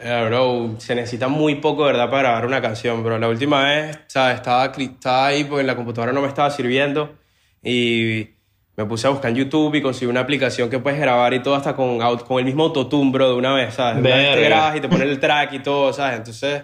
[0.00, 3.18] Eh, bro, se necesita muy poco, ¿verdad?, para grabar una canción, bro.
[3.18, 4.36] La última vez, ¿sabes?
[4.36, 7.14] Estaba, estaba ahí porque la computadora no me estaba sirviendo
[7.62, 8.30] y
[8.76, 11.54] me puse a buscar en YouTube y conseguí una aplicación que puedes grabar y todo
[11.54, 13.96] hasta con, con el mismo autotune, bro, de una vez, ¿sabes?
[13.96, 16.16] De una vez te grabas y te pones el track y todo, ¿sabes?
[16.16, 16.62] Entonces,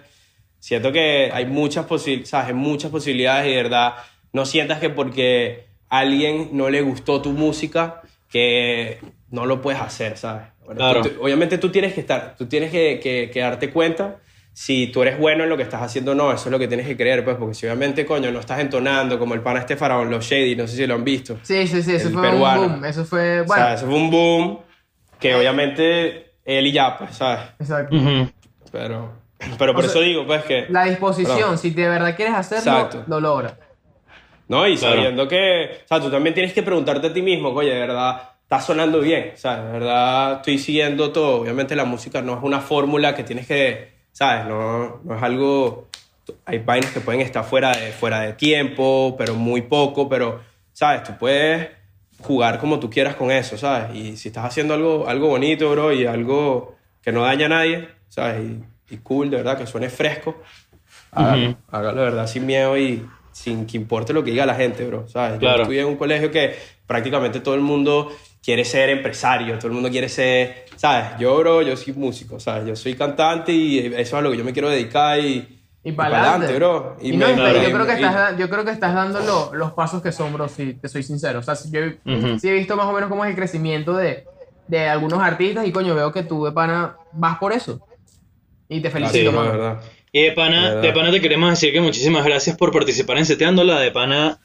[0.59, 2.47] siento que hay muchas, posi- ¿sabes?
[2.47, 3.93] Hay muchas posibilidades y de verdad
[4.33, 8.99] no sientas que porque a alguien no le gustó tu música que
[9.31, 10.47] no lo puedes hacer, ¿sabes?
[10.65, 11.01] Bueno, Claro.
[11.01, 14.17] tú- tú- obviamente tú tienes que estar, tú tienes que, que- que darte cuenta
[14.53, 16.67] si tú eres bueno en lo que estás haciendo o no, eso es lo que
[16.67, 19.77] tienes que creer, pues, porque si obviamente, coño, no estás entonando como el pana este
[19.77, 21.37] faraón, los Shady, no sé si lo han visto.
[21.43, 22.61] Sí, sí, sí, eso fue peruano.
[22.63, 22.85] un boom.
[22.85, 24.59] Eso fue, o bueno, sea, eso fue un boom
[25.19, 27.39] que obviamente él y ya, pues, ¿sabes?
[27.59, 27.95] exacto.
[27.95, 28.29] Ujú.
[28.71, 29.13] Pero,
[29.57, 30.65] pero por O sea, eso digo, pues, que...
[30.69, 31.57] La disposición, Perdón.
[31.57, 33.03] si de verdad quieres hacerlo, Exacto.
[33.07, 33.53] lo logras.
[34.49, 34.67] ¿No?
[34.67, 34.95] Y Claro.
[34.97, 38.21] sabiendo que, o sea, tú también tienes que preguntarte a ti mismo, oye, de verdad,
[38.41, 41.41] está sonando bien, o sea, de verdad estoy siguiendo todo.
[41.41, 44.45] Obviamente la música no es una fórmula que tienes que, ¿sabes?
[44.47, 45.87] No, no es algo,
[46.45, 50.41] hay vainas que pueden estar fuera de, fuera de tiempo, pero muy poco, pero,
[50.73, 51.03] ¿sabes?
[51.03, 51.69] Tú puedes
[52.21, 53.95] jugar como tú quieras con eso, ¿sabes?
[53.95, 57.87] Y si estás haciendo algo, algo bonito, bro, y algo que no daña a nadie,
[58.09, 58.41] ¿sabes?
[58.89, 60.41] Y, y cool, de verdad, que suene fresco,
[61.11, 61.57] hágalo, Ujú.
[61.71, 63.05] hágalo de verdad sin miedo y
[63.39, 65.07] sin que importe lo que diga la gente, bro.
[65.07, 65.33] ¿sabes?
[65.35, 65.61] Yo Claro.
[65.63, 68.11] estudié en un colegio que prácticamente todo el mundo
[68.43, 71.17] quiere ser empresario, todo el mundo quiere ser, ¿sabes?
[71.19, 72.67] Yo, bro, yo soy músico, ¿sabes?
[72.67, 75.55] Yo soy cantante y eso es a lo que yo me quiero dedicar y...
[75.81, 76.97] Y para adelante, bro.
[77.01, 77.61] Y, Y no, me- y claro.
[77.63, 80.49] yo, creo que estás, yo creo que estás dando lo- los pasos que son, bro,
[80.49, 81.39] si te soy sincero.
[81.39, 82.37] O sea, si yo Ujú.
[82.37, 84.25] sí he visto más o menos cómo es el crecimiento de,
[84.67, 87.79] de algunos artistas y coño, veo que tú de pana vas por eso.
[88.67, 89.51] Y te Sí, felicito, no, mano.
[89.51, 89.81] de verdad.
[90.11, 93.79] Y de pana, de pana te queremos decir que muchísimas gracias por participar en Seteándola.
[93.79, 94.39] De pana,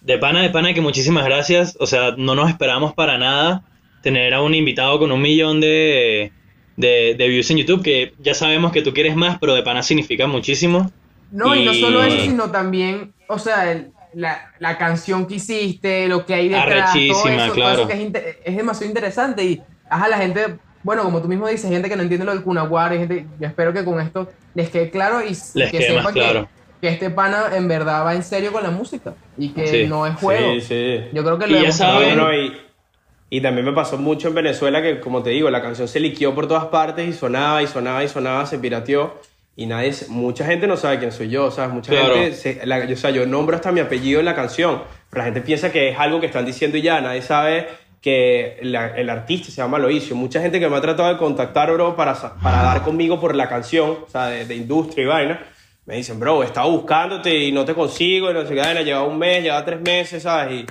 [0.00, 1.76] de pana, de pana que muchísimas gracias.
[1.78, 3.62] O sea, no nos esperamos para nada
[4.02, 6.32] tener a un invitado con un millón de,
[6.76, 9.82] de, de views en YouTube, que ya sabemos que tú quieres más, pero de pana
[9.82, 10.90] significa muchísimo.
[11.30, 16.08] No, y no solo eso, sino también, o sea, el- la, la canción que hiciste,
[16.08, 17.78] lo que hay detrás, todo eso, todo claro.
[17.80, 18.10] eso que
[18.44, 21.96] es, demasiado interesante y ajá, la gente, bueno, como tú mismo dices, hay gente que
[21.96, 25.20] no entiende lo del Cunaguar, hay gente, yo espero que con esto les quede claro
[25.22, 26.48] y Les que sepan que- claro.
[26.80, 29.86] que, este pana en verdad va en serio con la música y que Sí.
[29.86, 30.52] no es juego.
[30.54, 31.00] Sí, sí.
[31.12, 32.56] Yo creo que Y lo ya hemos saben- No, y,
[33.28, 36.34] y también me pasó mucho en Venezuela que, como te digo, la canción se liqueó
[36.34, 39.20] por todas partes y sonaba y sonaba y sonaba, se pirateó.
[39.56, 41.74] y nadie, mucha gente no sabe quién soy yo, ¿sabes?
[41.74, 42.14] Mucha Claro.
[42.14, 45.18] gente, se- la- yo, o sea, yo nombro hasta mi apellido en la canción, pero
[45.20, 47.66] la gente piensa que es algo que están diciendo y ya, nadie sabe
[48.00, 50.16] que la- el artista se llama Loicio.
[50.16, 53.48] Mucha gente que me ha tratado de contactar, bro, para, para dar conmigo por la
[53.48, 55.40] canción, o sea, de, de industria y vaina,
[55.86, 59.02] me dicen, bro, estaba buscándote y no te consigo, y no sé qué, vaina, lleva
[59.04, 60.62] un mes, lleva tres meses, ¿sabes?
[60.62, 60.66] Y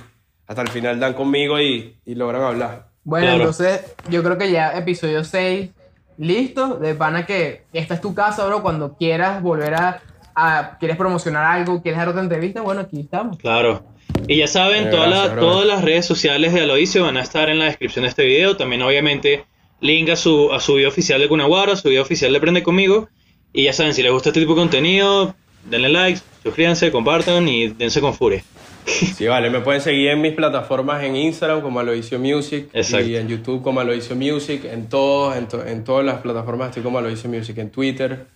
[0.46, 2.86] hasta el final dan conmigo y, y logran hablar.
[3.04, 3.40] Bueno, Claro.
[3.42, 5.70] entonces yo creo que ya episodio 6,
[6.18, 10.00] listo, de pana que esta es tu casa, bro, cuando quieras volver a,
[10.34, 13.38] a- quieres promocionar algo, quieres dar otra entrevista, bueno, aquí estamos.
[13.38, 13.84] Claro.
[14.28, 15.50] Y ya saben, Eh, todas, gracias, las- brother.
[15.52, 18.56] todas las redes sociales de Aloisio van a estar en la descripción de este video.
[18.56, 19.44] También, obviamente,
[19.80, 22.62] link a su, a su video oficial de Cunaguaro, a su video oficial de Aprende
[22.62, 23.08] Conmigo.
[23.52, 27.68] Y ya saben, si les gusta este tipo de contenido, denle like, suscríbanse, compartan y
[27.68, 28.42] dense con furia.
[28.86, 33.06] Sí, vale, me pueden seguir en mis plataformas en Instagram como Aloisio Music Exacto.
[33.06, 36.82] y en YouTube como Aloisio Music, en todos, en, to- en todas las plataformas estoy
[36.82, 38.26] como Aloisio Music, en Twitter.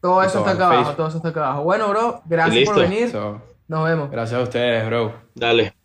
[0.00, 1.62] Todo eso Todo está acá abajo, todo eso está acá abajo.
[1.64, 3.10] Bueno, bro, gracias por venir.
[3.10, 4.10] So, Nos vemos.
[4.10, 5.14] gracias a ustedes, bro.
[5.34, 5.77] Dale.